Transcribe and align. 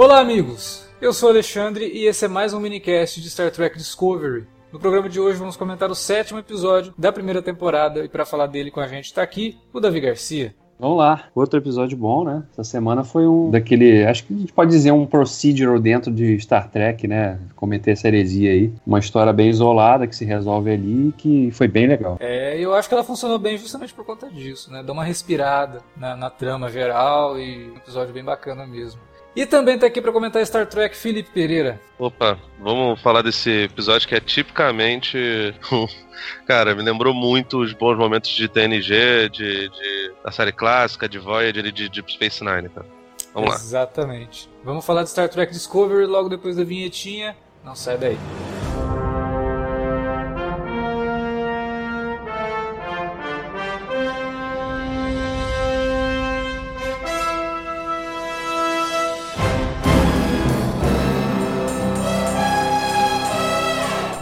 Olá, 0.00 0.18
amigos! 0.18 0.88
Eu 0.98 1.12
sou 1.12 1.28
Alexandre 1.28 1.84
e 1.84 2.06
esse 2.06 2.24
é 2.24 2.28
mais 2.28 2.54
um 2.54 2.58
minicast 2.58 3.20
de 3.20 3.28
Star 3.28 3.50
Trek 3.50 3.76
Discovery. 3.76 4.46
No 4.72 4.80
programa 4.80 5.10
de 5.10 5.20
hoje 5.20 5.38
vamos 5.38 5.58
comentar 5.58 5.90
o 5.90 5.94
sétimo 5.94 6.38
episódio 6.38 6.94
da 6.96 7.12
primeira 7.12 7.42
temporada 7.42 8.02
e 8.02 8.08
para 8.08 8.24
falar 8.24 8.46
dele 8.46 8.70
com 8.70 8.80
a 8.80 8.86
gente 8.86 9.04
está 9.04 9.20
aqui 9.20 9.58
o 9.74 9.78
Davi 9.78 10.00
Garcia. 10.00 10.54
Vamos 10.78 10.96
lá, 10.96 11.24
outro 11.34 11.58
episódio 11.58 11.98
bom, 11.98 12.24
né? 12.24 12.42
Essa 12.50 12.64
semana 12.64 13.04
foi 13.04 13.26
um 13.26 13.50
daquele, 13.50 14.02
acho 14.06 14.24
que 14.24 14.32
a 14.32 14.38
gente 14.38 14.52
pode 14.54 14.70
dizer 14.70 14.90
um 14.90 15.04
procedural 15.04 15.78
dentro 15.78 16.10
de 16.10 16.40
Star 16.40 16.70
Trek, 16.70 17.06
né? 17.06 17.38
Cometer 17.54 17.90
essa 17.90 18.08
heresia 18.08 18.52
aí. 18.52 18.72
Uma 18.86 19.00
história 19.00 19.34
bem 19.34 19.50
isolada 19.50 20.06
que 20.06 20.16
se 20.16 20.24
resolve 20.24 20.70
ali 20.70 21.12
que 21.18 21.50
foi 21.50 21.68
bem 21.68 21.86
legal. 21.86 22.16
É, 22.20 22.58
eu 22.58 22.72
acho 22.74 22.88
que 22.88 22.94
ela 22.94 23.04
funcionou 23.04 23.38
bem 23.38 23.58
justamente 23.58 23.92
por 23.92 24.06
conta 24.06 24.30
disso, 24.30 24.72
né? 24.72 24.82
Dá 24.82 24.94
uma 24.94 25.04
respirada 25.04 25.82
na, 25.94 26.16
na 26.16 26.30
trama 26.30 26.70
geral 26.70 27.38
e 27.38 27.70
um 27.70 27.76
episódio 27.76 28.14
bem 28.14 28.24
bacana 28.24 28.66
mesmo. 28.66 29.09
E 29.34 29.46
também 29.46 29.78
tá 29.78 29.86
aqui 29.86 30.00
para 30.00 30.12
comentar 30.12 30.44
Star 30.44 30.66
Trek 30.66 30.96
Felipe 30.96 31.30
Pereira. 31.32 31.80
Opa, 31.98 32.38
vamos 32.58 33.00
falar 33.00 33.22
desse 33.22 33.64
episódio 33.64 34.08
que 34.08 34.14
é 34.14 34.20
tipicamente. 34.20 35.16
Cara, 36.46 36.74
me 36.74 36.82
lembrou 36.82 37.14
muito 37.14 37.60
os 37.60 37.72
bons 37.72 37.96
momentos 37.96 38.30
de 38.30 38.48
TNG, 38.48 39.28
de, 39.30 39.68
de 39.68 40.12
da 40.22 40.30
série 40.30 40.52
clássica, 40.52 41.08
de 41.08 41.18
Voyager 41.18 41.64
e 41.64 41.72
de 41.72 41.88
Deep 41.88 42.12
Space 42.12 42.44
Nine, 42.44 42.68
cara. 42.68 42.86
Vamos 43.32 43.54
Exatamente. 43.54 43.54
lá. 43.54 43.54
Exatamente. 43.54 44.50
Vamos 44.64 44.84
falar 44.84 45.04
de 45.04 45.10
Star 45.10 45.28
Trek 45.28 45.52
Discovery 45.52 46.06
logo 46.06 46.28
depois 46.28 46.56
da 46.56 46.64
vinhetinha. 46.64 47.36
Não 47.64 47.74
sai 47.74 47.96
daí. 47.96 48.18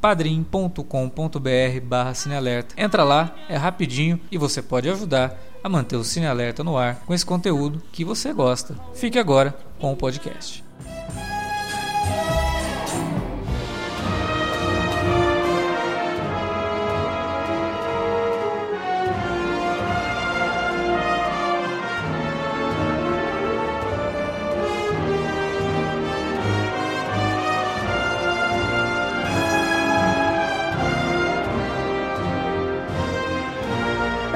padrim.com.br 0.00 1.80
barra 1.82 2.14
cinealerta. 2.14 2.74
Entra 2.76 3.04
lá, 3.04 3.34
é 3.48 3.56
rapidinho 3.56 4.20
e 4.30 4.38
você 4.38 4.62
pode 4.62 4.88
ajudar 4.88 5.38
a 5.62 5.68
manter 5.68 5.96
o 5.96 6.04
Cine 6.04 6.26
Alerta 6.26 6.64
no 6.64 6.76
ar 6.76 7.00
com 7.06 7.14
esse 7.14 7.24
conteúdo 7.24 7.82
que 7.92 8.04
você 8.04 8.32
gosta. 8.32 8.74
Fique 8.94 9.18
agora 9.18 9.54
com 9.78 9.92
o 9.92 9.96
podcast. 9.96 10.64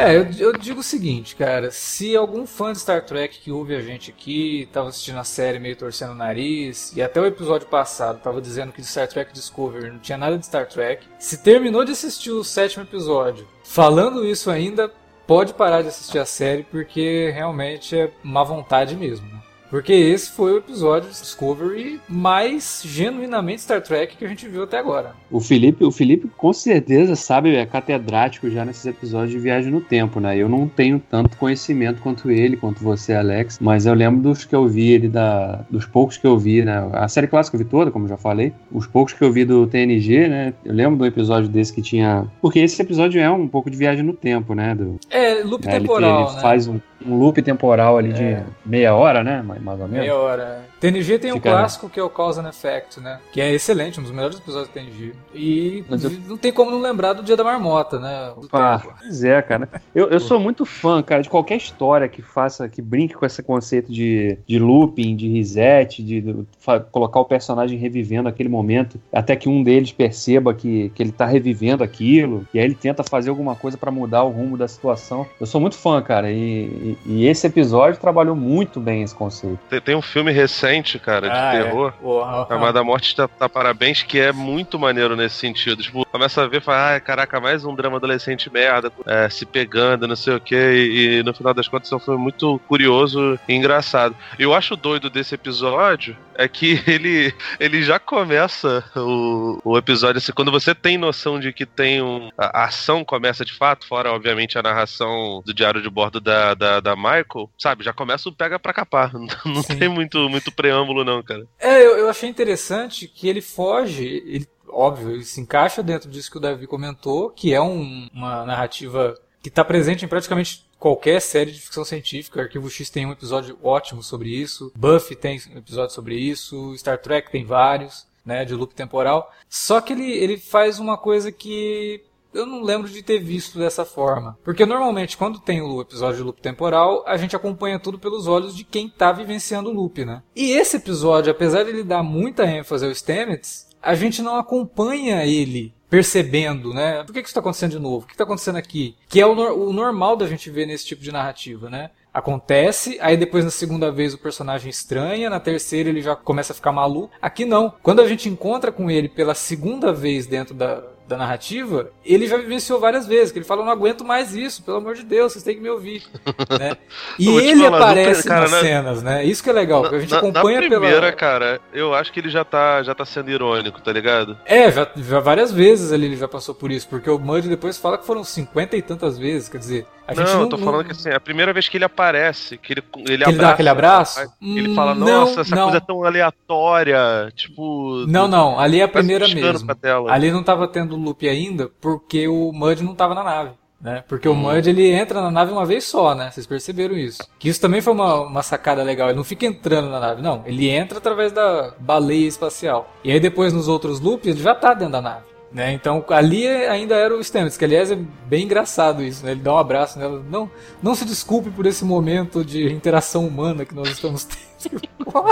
É, 0.04 0.16
eu, 0.16 0.26
eu, 0.38 0.52
digo 0.52 0.80
o 0.80 0.82
seguinte, 0.82 1.34
cara. 1.34 1.70
Se 1.70 2.14
algum 2.14 2.46
fã 2.46 2.72
de 2.72 2.78
Star 2.78 3.04
Trek 3.06 3.40
que 3.40 3.50
ouve 3.50 3.74
a 3.74 3.80
gente 3.80 4.10
aqui, 4.10 4.68
tava 4.70 4.88
assistindo 4.88 5.18
a 5.18 5.24
série 5.24 5.58
meio 5.58 5.76
torcendo 5.76 6.12
o 6.12 6.14
nariz, 6.14 6.92
e 6.94 7.00
até 7.00 7.18
o 7.20 7.24
episódio 7.24 7.66
passado 7.68 8.20
tava 8.20 8.40
dizendo 8.40 8.70
que 8.70 8.84
Star 8.84 9.08
Trek 9.08 9.32
Discovery 9.32 9.90
não 9.90 9.98
tinha 9.98 10.18
nada 10.18 10.36
de 10.36 10.44
Star 10.44 10.68
Trek, 10.68 11.06
se 11.18 11.38
terminou 11.38 11.84
de 11.84 11.92
assistir 11.92 12.30
o 12.30 12.44
sétimo 12.44 12.84
episódio 12.84 13.48
falando 13.64 14.26
isso 14.26 14.50
ainda, 14.50 14.92
pode 15.26 15.54
parar 15.54 15.80
de 15.80 15.88
assistir 15.88 16.18
a 16.18 16.26
série, 16.26 16.64
porque 16.64 17.30
realmente 17.34 17.98
é 17.98 18.10
má 18.22 18.44
vontade 18.44 18.94
mesmo. 18.94 19.26
Né? 19.26 19.40
Porque 19.74 19.92
esse 19.92 20.30
foi 20.30 20.52
o 20.52 20.58
episódio 20.58 21.10
de 21.10 21.20
Discovery 21.20 22.00
mais 22.08 22.80
genuinamente 22.86 23.62
Star 23.62 23.82
Trek 23.82 24.16
que 24.16 24.24
a 24.24 24.28
gente 24.28 24.46
viu 24.46 24.62
até 24.62 24.78
agora. 24.78 25.16
O 25.28 25.40
Felipe, 25.40 25.84
o 25.84 25.90
Felipe 25.90 26.30
com 26.36 26.52
certeza 26.52 27.16
sabe, 27.16 27.56
é 27.56 27.66
catedrático 27.66 28.48
já 28.48 28.64
nesses 28.64 28.86
episódios 28.86 29.32
de 29.32 29.38
viagem 29.40 29.72
no 29.72 29.80
tempo, 29.80 30.20
né? 30.20 30.38
Eu 30.38 30.48
não 30.48 30.68
tenho 30.68 31.02
tanto 31.10 31.36
conhecimento 31.36 32.00
quanto 32.00 32.30
ele, 32.30 32.56
quanto 32.56 32.84
você, 32.84 33.14
Alex, 33.14 33.58
mas 33.60 33.84
eu 33.84 33.94
lembro 33.94 34.22
dos 34.22 34.44
que 34.44 34.54
eu 34.54 34.68
vi 34.68 34.92
ele 34.92 35.08
da 35.08 35.64
dos 35.68 35.84
poucos 35.84 36.16
que 36.16 36.24
eu 36.24 36.38
vi, 36.38 36.64
né? 36.64 36.88
A 36.92 37.08
série 37.08 37.26
clássica 37.26 37.56
eu 37.56 37.58
vi 37.58 37.64
toda, 37.64 37.90
como 37.90 38.06
já 38.06 38.16
falei. 38.16 38.52
Os 38.70 38.86
poucos 38.86 39.12
que 39.12 39.24
eu 39.24 39.32
vi 39.32 39.44
do 39.44 39.66
TNG, 39.66 40.28
né? 40.28 40.54
Eu 40.64 40.72
lembro 40.72 40.96
do 40.96 41.04
episódio 41.04 41.48
desse 41.48 41.72
que 41.72 41.82
tinha, 41.82 42.28
porque 42.40 42.60
esse 42.60 42.80
episódio 42.80 43.20
é 43.20 43.28
um 43.28 43.48
pouco 43.48 43.68
de 43.68 43.76
viagem 43.76 44.04
no 44.04 44.12
tempo, 44.12 44.54
né? 44.54 44.72
Do... 44.72 45.00
É, 45.10 45.42
loop 45.42 45.66
né? 45.66 45.80
temporal, 45.80 46.20
ele, 46.20 46.28
ele 46.28 46.36
né? 46.36 46.42
faz 46.42 46.68
um 46.68 46.78
um 47.06 47.16
loop 47.16 47.40
temporal 47.42 47.98
ali 47.98 48.10
é. 48.10 48.12
de 48.12 48.42
meia 48.64 48.94
hora, 48.94 49.22
né? 49.22 49.42
Mais 49.42 49.80
ou 49.80 49.86
menos. 49.86 50.00
Meia 50.00 50.16
hora. 50.16 50.62
TNG 50.84 51.18
tem 51.18 51.32
Fica, 51.32 51.48
um 51.48 51.52
clássico 51.52 51.88
que 51.88 51.98
é 51.98 52.02
o 52.02 52.10
Cause 52.10 52.38
and 52.38 52.48
Effect, 52.48 53.00
né? 53.00 53.18
Que 53.32 53.40
é 53.40 53.50
excelente, 53.52 53.98
um 53.98 54.02
dos 54.02 54.12
melhores 54.12 54.36
episódios 54.36 54.68
do 54.68 54.72
TNG. 54.72 55.14
E 55.32 55.82
eu... 55.88 56.10
não 56.28 56.36
tem 56.36 56.52
como 56.52 56.70
não 56.70 56.80
lembrar 56.80 57.14
do 57.14 57.22
Dia 57.22 57.36
da 57.36 57.44
Marmota, 57.44 57.98
né? 57.98 58.32
Pois 58.50 59.24
é, 59.24 59.40
cara. 59.40 59.68
Eu, 59.94 60.08
eu 60.10 60.20
sou 60.20 60.38
muito 60.38 60.66
fã, 60.66 61.02
cara, 61.02 61.22
de 61.22 61.30
qualquer 61.30 61.56
história 61.56 62.06
que 62.06 62.20
faça, 62.20 62.68
que 62.68 62.82
brinque 62.82 63.14
com 63.14 63.24
esse 63.24 63.42
conceito 63.42 63.90
de, 63.90 64.36
de 64.46 64.58
looping, 64.58 65.16
de 65.16 65.28
reset, 65.28 66.02
de, 66.02 66.20
de 66.20 66.46
colocar 66.90 67.20
o 67.20 67.24
personagem 67.24 67.78
revivendo 67.78 68.28
aquele 68.28 68.48
momento, 68.48 69.00
até 69.12 69.34
que 69.36 69.48
um 69.48 69.62
deles 69.62 69.92
perceba 69.92 70.52
que, 70.52 70.90
que 70.90 71.02
ele 71.02 71.12
tá 71.12 71.24
revivendo 71.24 71.82
aquilo, 71.82 72.46
e 72.52 72.58
aí 72.58 72.64
ele 72.64 72.74
tenta 72.74 73.02
fazer 73.02 73.30
alguma 73.30 73.54
coisa 73.56 73.78
para 73.78 73.90
mudar 73.90 74.24
o 74.24 74.30
rumo 74.30 74.56
da 74.56 74.68
situação. 74.68 75.26
Eu 75.40 75.46
sou 75.46 75.60
muito 75.60 75.76
fã, 75.76 76.02
cara, 76.02 76.30
e, 76.30 76.96
e, 77.06 77.26
esse 77.26 77.46
episódio 77.46 77.98
trabalhou 77.98 78.36
muito 78.36 78.80
bem 78.80 79.02
esse 79.02 79.14
conceito. 79.14 79.58
Tem, 79.70 79.80
tem 79.80 79.96
um 79.96 80.02
filme 80.02 80.30
recente, 80.30 80.73
cara, 80.82 81.28
de 81.28 81.36
ah, 81.36 81.54
é. 81.54 81.62
terror, 81.62 81.92
é. 82.02 82.48
chamado 82.48 82.78
A 82.78 82.84
Morte 82.84 83.16
da, 83.16 83.28
da, 83.38 83.48
Parabéns, 83.48 84.02
que 84.02 84.18
é 84.18 84.32
muito 84.32 84.78
maneiro 84.78 85.16
nesse 85.16 85.36
sentido. 85.36 85.82
Tipo, 85.82 86.04
começa 86.06 86.42
a 86.42 86.46
ver 86.46 86.58
e 86.58 86.60
fala, 86.60 86.96
ah, 86.96 87.00
caraca, 87.00 87.40
mais 87.40 87.64
um 87.64 87.74
drama 87.74 87.96
adolescente 87.96 88.50
merda, 88.52 88.92
é, 89.06 89.28
se 89.28 89.46
pegando, 89.46 90.08
não 90.08 90.16
sei 90.16 90.34
o 90.34 90.40
que, 90.40 90.54
e, 90.54 91.18
e, 91.18 91.22
no 91.22 91.34
final 91.34 91.54
das 91.54 91.68
contas 91.68 91.92
é 91.92 91.98
filme 91.98 92.20
muito 92.20 92.60
curioso 92.68 93.38
e 93.48 93.54
engraçado. 93.54 94.14
Eu 94.38 94.54
acho 94.54 94.76
doido 94.76 95.08
desse 95.10 95.34
episódio 95.34 96.16
é 96.36 96.48
que 96.48 96.82
ele, 96.86 97.32
ele 97.58 97.82
já 97.82 97.98
começa 97.98 98.84
o, 98.96 99.60
o 99.64 99.78
episódio 99.78 100.18
assim, 100.18 100.32
quando 100.32 100.50
você 100.50 100.74
tem 100.74 100.98
noção 100.98 101.38
de 101.38 101.52
que 101.52 101.66
tem 101.66 102.02
um. 102.02 102.30
A, 102.36 102.64
ação 102.64 103.04
começa 103.04 103.44
de 103.44 103.52
fato, 103.52 103.86
fora, 103.86 104.12
obviamente, 104.12 104.58
a 104.58 104.62
narração 104.62 105.42
do 105.44 105.54
diário 105.54 105.82
de 105.82 105.90
bordo 105.90 106.20
da, 106.20 106.54
da, 106.54 106.80
da 106.80 106.96
Michael, 106.96 107.50
sabe? 107.58 107.84
Já 107.84 107.92
começa 107.92 108.28
o 108.28 108.32
pega 108.32 108.58
pra 108.58 108.72
capar. 108.72 109.12
Não, 109.44 109.62
tem 109.62 109.88
muito, 109.88 110.28
muito 110.28 110.50
preâmbulo, 110.64 111.04
não, 111.04 111.22
cara. 111.22 111.46
É, 111.58 111.84
eu, 111.84 111.98
eu 111.98 112.08
achei 112.08 112.28
interessante 112.28 113.06
que 113.06 113.28
ele 113.28 113.42
foge, 113.42 114.22
ele, 114.26 114.48
óbvio, 114.68 115.10
ele 115.10 115.24
se 115.24 115.40
encaixa 115.40 115.82
dentro 115.82 116.10
disso 116.10 116.30
que 116.30 116.38
o 116.38 116.40
Davi 116.40 116.66
comentou, 116.66 117.30
que 117.30 117.52
é 117.52 117.60
um, 117.60 118.08
uma 118.12 118.46
narrativa 118.46 119.14
que 119.42 119.50
está 119.50 119.62
presente 119.62 120.04
em 120.04 120.08
praticamente 120.08 120.66
qualquer 120.78 121.20
série 121.20 121.52
de 121.52 121.60
ficção 121.60 121.84
científica. 121.84 122.40
Arquivo 122.40 122.70
X 122.70 122.88
tem 122.88 123.04
um 123.04 123.12
episódio 123.12 123.58
ótimo 123.62 124.02
sobre 124.02 124.30
isso, 124.30 124.72
Buffy 124.74 125.14
tem 125.14 125.38
um 125.54 125.58
episódio 125.58 125.94
sobre 125.94 126.16
isso, 126.16 126.74
Star 126.78 126.98
Trek 126.98 127.30
tem 127.30 127.44
vários, 127.44 128.06
né, 128.24 128.44
de 128.44 128.54
loop 128.54 128.74
temporal. 128.74 129.30
Só 129.48 129.82
que 129.82 129.92
ele, 129.92 130.10
ele 130.10 130.38
faz 130.38 130.78
uma 130.78 130.96
coisa 130.96 131.30
que 131.30 132.02
eu 132.34 132.44
não 132.44 132.62
lembro 132.62 132.88
de 132.88 133.02
ter 133.02 133.18
visto 133.18 133.58
dessa 133.58 133.84
forma. 133.84 134.36
Porque 134.42 134.66
normalmente, 134.66 135.16
quando 135.16 135.38
tem 135.38 135.62
o 135.62 135.80
episódio 135.80 136.18
de 136.18 136.22
loop 136.22 136.40
temporal, 136.40 137.04
a 137.06 137.16
gente 137.16 137.36
acompanha 137.36 137.78
tudo 137.78 137.98
pelos 137.98 138.26
olhos 138.26 138.54
de 138.54 138.64
quem 138.64 138.86
está 138.86 139.12
vivenciando 139.12 139.70
o 139.70 139.72
loop, 139.72 140.04
né? 140.04 140.22
E 140.34 140.52
esse 140.52 140.76
episódio, 140.76 141.30
apesar 141.30 141.62
de 141.62 141.70
ele 141.70 141.84
dar 141.84 142.02
muita 142.02 142.44
ênfase 142.44 142.84
ao 142.84 142.94
Stamets, 142.94 143.68
a 143.80 143.94
gente 143.94 144.20
não 144.22 144.36
acompanha 144.36 145.24
ele 145.24 145.74
percebendo, 145.88 146.74
né? 146.74 147.04
Por 147.04 147.12
que, 147.12 147.20
que 147.20 147.28
isso 147.28 147.30
está 147.30 147.40
acontecendo 147.40 147.72
de 147.72 147.78
novo? 147.78 148.04
O 148.04 148.06
que 148.06 148.14
está 148.14 148.24
acontecendo 148.24 148.56
aqui? 148.56 148.96
Que 149.08 149.20
é 149.20 149.26
o, 149.26 149.68
o 149.68 149.72
normal 149.72 150.16
da 150.16 150.26
gente 150.26 150.50
ver 150.50 150.66
nesse 150.66 150.86
tipo 150.86 151.02
de 151.02 151.12
narrativa, 151.12 151.70
né? 151.70 151.90
acontece, 152.14 152.96
aí 153.00 153.16
depois 153.16 153.44
na 153.44 153.50
segunda 153.50 153.90
vez 153.90 154.14
o 154.14 154.18
personagem 154.18 154.70
estranha, 154.70 155.28
na 155.28 155.40
terceira 155.40 155.88
ele 155.88 156.00
já 156.00 156.14
começa 156.14 156.52
a 156.52 156.54
ficar 156.54 156.70
maluco. 156.70 157.12
Aqui 157.20 157.44
não. 157.44 157.74
Quando 157.82 158.00
a 158.00 158.06
gente 158.06 158.28
encontra 158.28 158.70
com 158.70 158.88
ele 158.88 159.08
pela 159.08 159.34
segunda 159.34 159.92
vez 159.92 160.24
dentro 160.24 160.54
da, 160.54 160.80
da 161.06 161.16
narrativa, 161.16 161.90
ele 162.04 162.26
já 162.26 162.36
vivenciou 162.36 162.80
várias 162.80 163.06
vezes, 163.06 163.30
que 163.30 163.38
ele 163.38 163.44
fala, 163.44 163.64
não 163.64 163.70
aguento 163.70 164.04
mais 164.04 164.34
isso, 164.34 164.62
pelo 164.62 164.78
amor 164.78 164.94
de 164.94 165.04
Deus, 165.04 165.32
vocês 165.32 165.44
têm 165.44 165.56
que 165.56 165.60
me 165.60 165.68
ouvir. 165.68 166.02
né? 166.58 166.76
E 167.18 167.28
ele 167.28 167.64
falar, 167.64 167.76
aparece 167.76 168.26
cara, 168.26 168.40
nas 168.42 168.50
na, 168.50 168.60
cenas, 168.60 169.02
né? 169.02 169.24
Isso 169.24 169.42
que 169.42 169.50
é 169.50 169.52
legal, 169.52 169.82
porque 169.82 169.96
a 169.96 170.00
gente 170.00 170.10
na, 170.10 170.18
acompanha 170.18 170.60
na 170.60 170.68
primeira, 170.68 171.00
pela... 171.00 171.12
cara, 171.12 171.60
eu 171.72 171.94
acho 171.94 172.12
que 172.12 172.20
ele 172.20 172.30
já 172.30 172.44
tá, 172.44 172.82
já 172.82 172.94
tá 172.94 173.04
sendo 173.04 173.30
irônico, 173.30 173.80
tá 173.80 173.92
ligado? 173.92 174.38
É, 174.46 174.70
já, 174.70 174.88
já 174.96 175.20
várias 175.20 175.52
vezes 175.52 175.92
ali 175.92 176.06
ele 176.06 176.16
já 176.16 176.28
passou 176.28 176.54
por 176.54 176.70
isso, 176.70 176.88
porque 176.88 177.10
o 177.10 177.18
Mud 177.18 177.48
depois 177.48 177.76
fala 177.76 177.98
que 177.98 178.06
foram 178.06 178.24
cinquenta 178.24 178.76
e 178.76 178.82
tantas 178.82 179.18
vezes, 179.18 179.48
quer 179.48 179.58
dizer, 179.58 179.86
a 180.06 180.14
não, 180.14 180.24
não, 180.24 180.40
eu 180.42 180.48
tô 180.48 180.58
falando 180.58 180.84
que 180.84 180.92
assim, 180.92 181.08
é 181.08 181.14
a 181.14 181.20
primeira 181.20 181.52
vez 181.52 181.68
que 181.68 181.76
ele 181.76 181.84
aparece, 181.84 182.58
que 182.58 182.74
ele, 182.74 182.82
ele, 182.96 183.24
que 183.24 183.30
ele 183.30 183.38
dá 183.38 183.50
aquele 183.50 183.68
abraço, 183.70 184.20
ele 184.40 184.74
fala, 184.74 184.94
nossa, 184.94 185.34
não, 185.34 185.40
essa 185.40 185.56
não. 185.56 185.62
coisa 185.62 185.78
é 185.78 185.80
tão 185.80 186.04
aleatória, 186.04 187.32
tipo... 187.34 188.04
Não, 188.06 188.28
não, 188.28 188.58
ali 188.58 188.80
é 188.80 188.84
a 188.84 188.88
primeira 188.88 189.26
mesmo. 189.26 189.68
Ali 190.10 190.30
não 190.30 190.42
tava 190.42 190.68
tendo 190.68 190.96
loop 190.96 191.26
ainda, 191.26 191.70
porque 191.80 192.28
o 192.28 192.52
Mud 192.52 192.82
não 192.82 192.94
tava 192.94 193.14
na 193.14 193.24
nave. 193.24 193.52
Né? 193.80 194.02
Porque 194.08 194.26
hum. 194.26 194.32
o 194.32 194.34
Mud 194.34 194.66
ele 194.66 194.90
entra 194.90 195.20
na 195.20 195.30
nave 195.30 195.52
uma 195.52 195.66
vez 195.66 195.84
só, 195.84 196.14
né? 196.14 196.30
Vocês 196.30 196.46
perceberam 196.46 196.96
isso. 196.96 197.22
Que 197.38 197.50
isso 197.50 197.60
também 197.60 197.82
foi 197.82 197.92
uma, 197.92 198.22
uma 198.22 198.42
sacada 198.42 198.82
legal. 198.82 199.08
Ele 199.08 199.16
não 199.18 199.24
fica 199.24 199.44
entrando 199.44 199.90
na 199.90 200.00
nave, 200.00 200.22
não. 200.22 200.42
Ele 200.46 200.70
entra 200.70 200.96
através 200.96 201.32
da 201.32 201.74
baleia 201.78 202.26
espacial. 202.26 202.90
E 203.04 203.12
aí 203.12 203.20
depois 203.20 203.52
nos 203.52 203.68
outros 203.68 204.00
loops 204.00 204.26
ele 204.26 204.40
já 204.40 204.54
tá 204.54 204.72
dentro 204.72 204.92
da 204.92 205.02
nave. 205.02 205.33
Né? 205.54 205.72
Então 205.72 206.04
ali 206.08 206.48
ainda 206.48 206.96
era 206.96 207.16
o 207.16 207.22
Stamets, 207.22 207.56
que 207.56 207.64
aliás 207.64 207.88
é 207.88 207.96
bem 208.26 208.44
engraçado 208.44 209.04
isso, 209.04 209.24
né? 209.24 209.30
Ele 209.30 209.40
dá 209.40 209.54
um 209.54 209.58
abraço 209.58 209.96
nela. 210.00 210.20
Não, 210.28 210.50
não 210.82 210.96
se 210.96 211.04
desculpe 211.04 211.48
por 211.48 211.64
esse 211.64 211.84
momento 211.84 212.44
de 212.44 212.72
interação 212.72 213.24
humana 213.24 213.64
que 213.64 213.72
nós 213.72 213.88
estamos 213.88 214.24
tendo. 214.24 214.53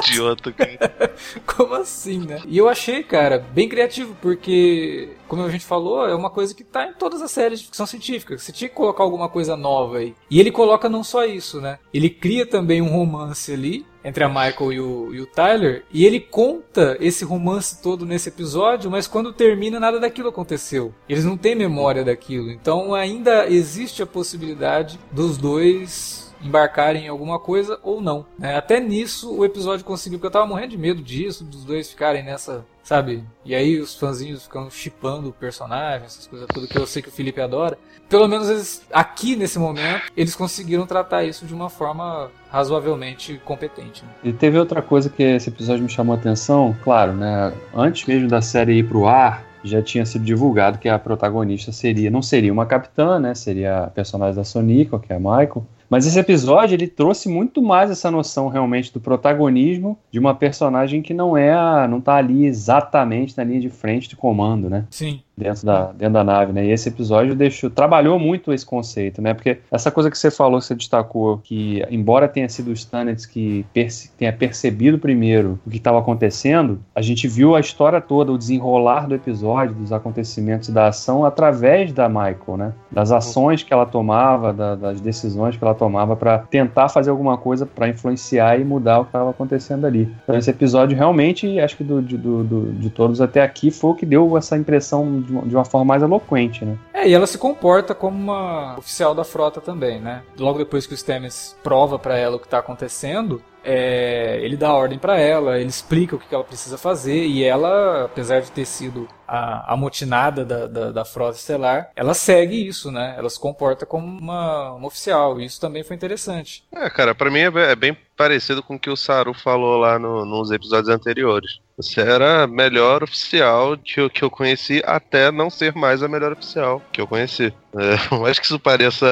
Idiota, 0.09 0.53
cara. 0.53 1.15
Como 1.47 1.75
assim, 1.75 2.19
né? 2.19 2.41
E 2.47 2.57
eu 2.57 2.69
achei, 2.69 3.03
cara, 3.03 3.39
bem 3.39 3.69
criativo, 3.69 4.17
porque, 4.21 5.11
como 5.27 5.43
a 5.43 5.51
gente 5.51 5.65
falou, 5.65 6.07
é 6.07 6.15
uma 6.15 6.31
coisa 6.31 6.55
que 6.55 6.65
tá 6.65 6.87
em 6.87 6.95
todas 6.95 7.23
as 7.23 7.31
séries 7.31 7.61
de 7.61 7.67
ficção 7.67 7.87
científica. 7.87 8.37
Você 8.37 8.53
tinha 8.53 8.69
que 8.69 8.75
colocar 8.75 9.03
alguma 9.03 9.29
coisa 9.29 9.57
nova 9.57 9.99
aí. 9.99 10.15
E 10.31 10.39
ele 10.39 10.51
coloca 10.51 10.89
não 10.89 11.03
só 11.03 11.25
isso, 11.25 11.61
né? 11.61 11.79
Ele 11.93 12.11
cria 12.11 12.47
também 12.47 12.81
um 12.81 12.89
romance 12.89 13.53
ali, 13.53 13.87
entre 14.05 14.25
a 14.25 14.29
Michael 14.29 14.73
e 14.73 14.81
o, 14.81 15.15
e 15.15 15.21
o, 15.21 15.27
Tyler, 15.27 15.85
e 15.93 16.05
ele 16.05 16.21
conta 16.21 16.97
esse 17.01 17.25
romance 17.25 17.81
todo 17.81 18.05
nesse 18.05 18.29
episódio, 18.29 18.91
mas 18.91 19.07
quando 19.07 19.33
termina 19.33 19.79
nada 19.79 20.01
daquilo 20.01 20.29
aconteceu. 20.29 20.93
Eles 21.09 21.25
não 21.25 21.37
têm 21.37 21.55
memória 21.55 22.05
daquilo, 22.05 22.51
então 22.51 22.95
ainda 22.95 23.49
existe 23.49 24.03
a 24.03 24.07
possibilidade 24.07 24.99
dos 25.13 25.39
dois 25.39 26.32
embarcarem 26.43 27.07
em 27.07 27.09
alguma 27.09 27.39
coisa 27.39 27.79
ou 27.83 28.01
não. 28.01 28.27
Né? 28.39 28.57
Até 28.57 28.81
nisso 28.81 29.35
o 29.35 29.45
episódio 29.45 29.85
conseguiu, 29.85 30.19
porque 30.19 30.27
eu 30.27 30.33
tava 30.33 30.47
morrendo 30.47 30.71
de 30.71 30.79
medo 30.79 31.03
disso, 31.03 31.45
dos 31.45 31.65
dois 31.65 31.91
ficarem 31.91 32.23
nessa, 32.23 32.65
sabe? 32.83 33.25
E 33.45 33.55
aí 33.55 33.79
os 33.79 33.95
fãzinhos 33.95 34.45
ficam 34.45 34.71
chipando 34.71 35.29
o 35.29 35.33
personagem, 35.33 36.07
essas 36.07 36.27
coisas 36.27 36.49
tudo 36.53 36.69
que 36.69 36.79
eu 36.79 36.87
sei 36.87 37.03
que 37.03 37.09
o 37.09 37.13
Felipe 37.13 37.41
adora. 37.41 37.79
Pelo 38.09 38.29
menos 38.29 38.51
eles, 38.51 38.83
aqui 38.93 39.37
nesse 39.37 39.59
momento, 39.59 40.11
eles 40.17 40.35
conseguiram 40.35 40.87
tratar 40.87 41.25
isso 41.25 41.47
de 41.47 41.55
uma 41.55 41.71
forma 41.71 42.31
razoavelmente 42.51 43.41
competente. 43.45 44.05
Né? 44.05 44.11
E 44.25 44.33
teve 44.33 44.59
outra 44.59 44.83
coisa 44.83 45.09
que 45.09 45.23
esse 45.23 45.49
episódio 45.49 45.83
me 45.83 45.89
chamou 45.89 46.15
a 46.15 46.19
atenção, 46.19 46.77
claro, 46.85 47.15
né? 47.15 47.53
Antes 47.75 48.07
mesmo 48.07 48.29
da 48.29 48.43
série 48.43 48.75
ir 48.75 48.87
pro 48.87 49.07
ar, 49.07 49.45
já 49.65 49.81
tinha 49.81 50.05
sido 50.05 50.25
divulgado 50.25 50.79
que 50.79 50.89
a 50.89 50.99
protagonista 50.99 51.73
seria 51.73 52.11
não 52.11 52.21
seria 52.23 52.53
uma 52.53 52.67
capitã, 52.67 53.19
né? 53.19 53.35
Seria 53.35 53.85
a 53.85 53.87
personagem 53.87 54.35
da 54.35 54.45
Sonica, 54.45 54.99
que 54.99 55.13
é 55.13 55.17
a 55.17 55.21
Michael, 55.21 55.65
mas 55.93 56.07
esse 56.07 56.19
episódio 56.19 56.75
ele 56.75 56.89
trouxe 56.89 57.29
muito 57.29 57.61
mais 57.61 57.91
essa 57.91 58.11
noção 58.11 58.49
realmente 58.49 58.91
do 58.91 58.99
protagonismo 58.99 59.99
de 60.11 60.19
uma 60.19 60.35
personagem 60.35 61.03
que 61.03 61.13
não 61.13 61.37
é, 61.37 61.87
não 61.87 62.01
tá 62.01 62.15
ali 62.15 62.47
exatamente 62.47 63.37
na 63.37 63.45
linha 63.45 63.61
de 63.61 63.69
frente 63.69 64.09
de 64.09 64.17
comando, 64.17 64.71
né? 64.71 64.87
Sim 64.89 65.21
dentro 65.43 65.67
da, 65.67 65.93
dentro 65.93 66.15
da 66.15 66.25
nave, 66.25 66.53
né? 66.53 66.65
E 66.65 66.71
esse 66.71 66.89
episódio 66.89 67.35
deixou, 67.35 67.71
trabalhou 67.71 68.19
muito 68.19 68.53
esse 68.53 68.65
conceito, 68.65 69.21
né? 69.21 69.35
Porque 69.35 69.59
essa 69.71 69.91
coisa 69.91 70.11
que 70.11 70.19
você 70.19 70.31
falou, 70.31 70.59
que 70.59 70.67
você 70.67 70.75
destacou, 70.75 71.39
que 71.39 71.83
embora 71.91 72.29
tenha 72.29 72.49
sido 72.49 72.71
o 72.71 72.77
Stamets 72.77 73.27
que 73.27 73.65
perce, 73.73 74.11
tenha 74.17 74.33
percebido 74.33 74.99
primeiro 74.99 75.59
o 75.67 75.71
que 75.71 75.77
estava 75.77 75.99
acontecendo, 75.99 76.81
a 76.95 77.03
gente 77.03 77.27
viu 77.29 77.55
a 77.55 77.61
história 77.61 78.01
toda, 78.01 78.33
o 78.33 78.39
desenrolar 78.39 79.07
do 79.07 79.15
episódio, 79.15 79.75
dos 79.75 79.93
acontecimentos 79.93 80.69
da 80.69 80.89
ação 80.89 81.25
através 81.25 81.93
da 81.93 82.09
Michael, 82.09 82.57
né? 82.57 82.73
Das 82.91 83.11
ações 83.13 83.63
que 83.63 83.73
ela 83.73 83.87
tomava, 83.87 84.53
da, 84.53 84.75
das 84.75 85.01
decisões 85.01 85.57
que 85.57 85.65
ela 85.65 85.75
tomava 85.75 86.17
para 86.17 86.39
tentar 86.39 86.89
fazer 86.89 87.11
alguma 87.11 87.37
coisa 87.37 87.67
para 87.67 87.89
influenciar 87.89 88.61
e 88.61 88.65
mudar 88.65 89.01
o 89.01 89.05
que 89.05 89.09
estava 89.09 89.31
acontecendo 89.31 89.87
ali. 89.87 90.13
Então 90.23 90.37
esse 90.37 90.51
episódio 90.51 90.97
realmente, 90.97 91.59
acho 91.61 91.77
que 91.77 91.85
do, 91.85 92.01
do, 92.01 92.45
do, 92.45 92.73
de 92.73 92.91
todos 92.91 93.21
até 93.21 93.43
aqui, 93.43 93.71
foi 93.71 93.91
o 93.91 93.95
que 93.95 94.07
deu 94.07 94.37
essa 94.37 94.57
impressão 94.57 95.21
de 95.21 95.32
de 95.47 95.55
uma 95.55 95.65
forma 95.65 95.85
mais 95.85 96.03
eloquente, 96.03 96.65
né? 96.65 96.77
É, 96.93 97.09
e 97.09 97.15
ela 97.15 97.27
se 97.27 97.39
comporta 97.39 97.95
como 97.95 98.17
uma 98.17 98.77
oficial 98.79 99.15
da 99.15 99.25
frota 99.25 99.61
também, 99.61 100.01
né? 100.01 100.23
Logo 100.39 100.59
depois 100.59 100.87
que 100.87 100.95
o 100.95 100.97
Stamets 100.97 101.57
prova 101.63 101.99
para 101.99 102.17
ela 102.17 102.37
o 102.37 102.39
que 102.39 102.47
está 102.47 102.59
acontecendo, 102.59 103.43
é, 103.65 104.41
ele 104.43 104.57
dá 104.57 104.73
ordem 104.73 104.99
para 104.99 105.19
ela, 105.19 105.59
ele 105.59 105.69
explica 105.69 106.17
o 106.17 106.19
que 106.19 106.35
ela 106.35 106.45
precisa 106.45 106.77
fazer 106.77 107.25
e 107.27 107.45
ela, 107.45 108.05
apesar 108.05 108.41
de 108.41 108.51
ter 108.51 108.65
sido 108.65 109.09
a, 109.27 109.73
a 109.73 109.77
motinada 109.77 110.45
da, 110.45 110.67
da, 110.67 110.91
da, 110.91 111.05
frota 111.05 111.37
estelar, 111.37 111.91
ela 111.95 112.13
segue 112.13 112.67
isso, 112.67 112.91
né? 112.91 113.15
Ela 113.17 113.31
se 113.31 113.39
comporta 113.39 113.87
como 113.87 114.07
uma, 114.07 114.73
uma 114.73 114.87
oficial. 114.87 115.41
E 115.41 115.45
isso 115.45 115.61
também 115.61 115.83
foi 115.83 115.97
interessante. 115.97 116.65
É, 116.73 116.91
cara, 116.91 117.15
para 117.15 117.31
mim 117.31 117.39
é, 117.39 117.71
é, 117.71 117.77
bem 117.77 117.97
parecido 118.23 118.63
com 118.63 118.77
o 118.77 118.79
que 118.79 118.89
o 118.89 118.97
Saru 118.97 119.35
falou 119.35 119.79
lá 119.79 119.99
no, 119.99 120.25
nos 120.25 120.53
episódios 120.53 120.89
anteriores. 120.89 121.59
Você 121.77 122.01
era 122.01 122.45
a 122.45 122.47
melhor 122.47 123.03
oficial 123.03 123.77
que 123.77 124.01
eu, 124.01 124.09
que 124.09 124.23
eu 124.23 124.31
conheci, 124.31 124.81
até 124.87 125.33
não 125.33 125.51
ser 125.51 125.75
mais 125.75 126.05
a 126.05 126.09
melhor 126.09 126.31
oficial 126.31 126.81
que 126.93 127.01
eu 127.01 127.07
conheci. 127.07 127.53
É, 127.75 128.15
eu 128.15 128.27
acho 128.27 128.39
que 128.39 128.45
isso 128.45 128.61
pareça 128.61 129.07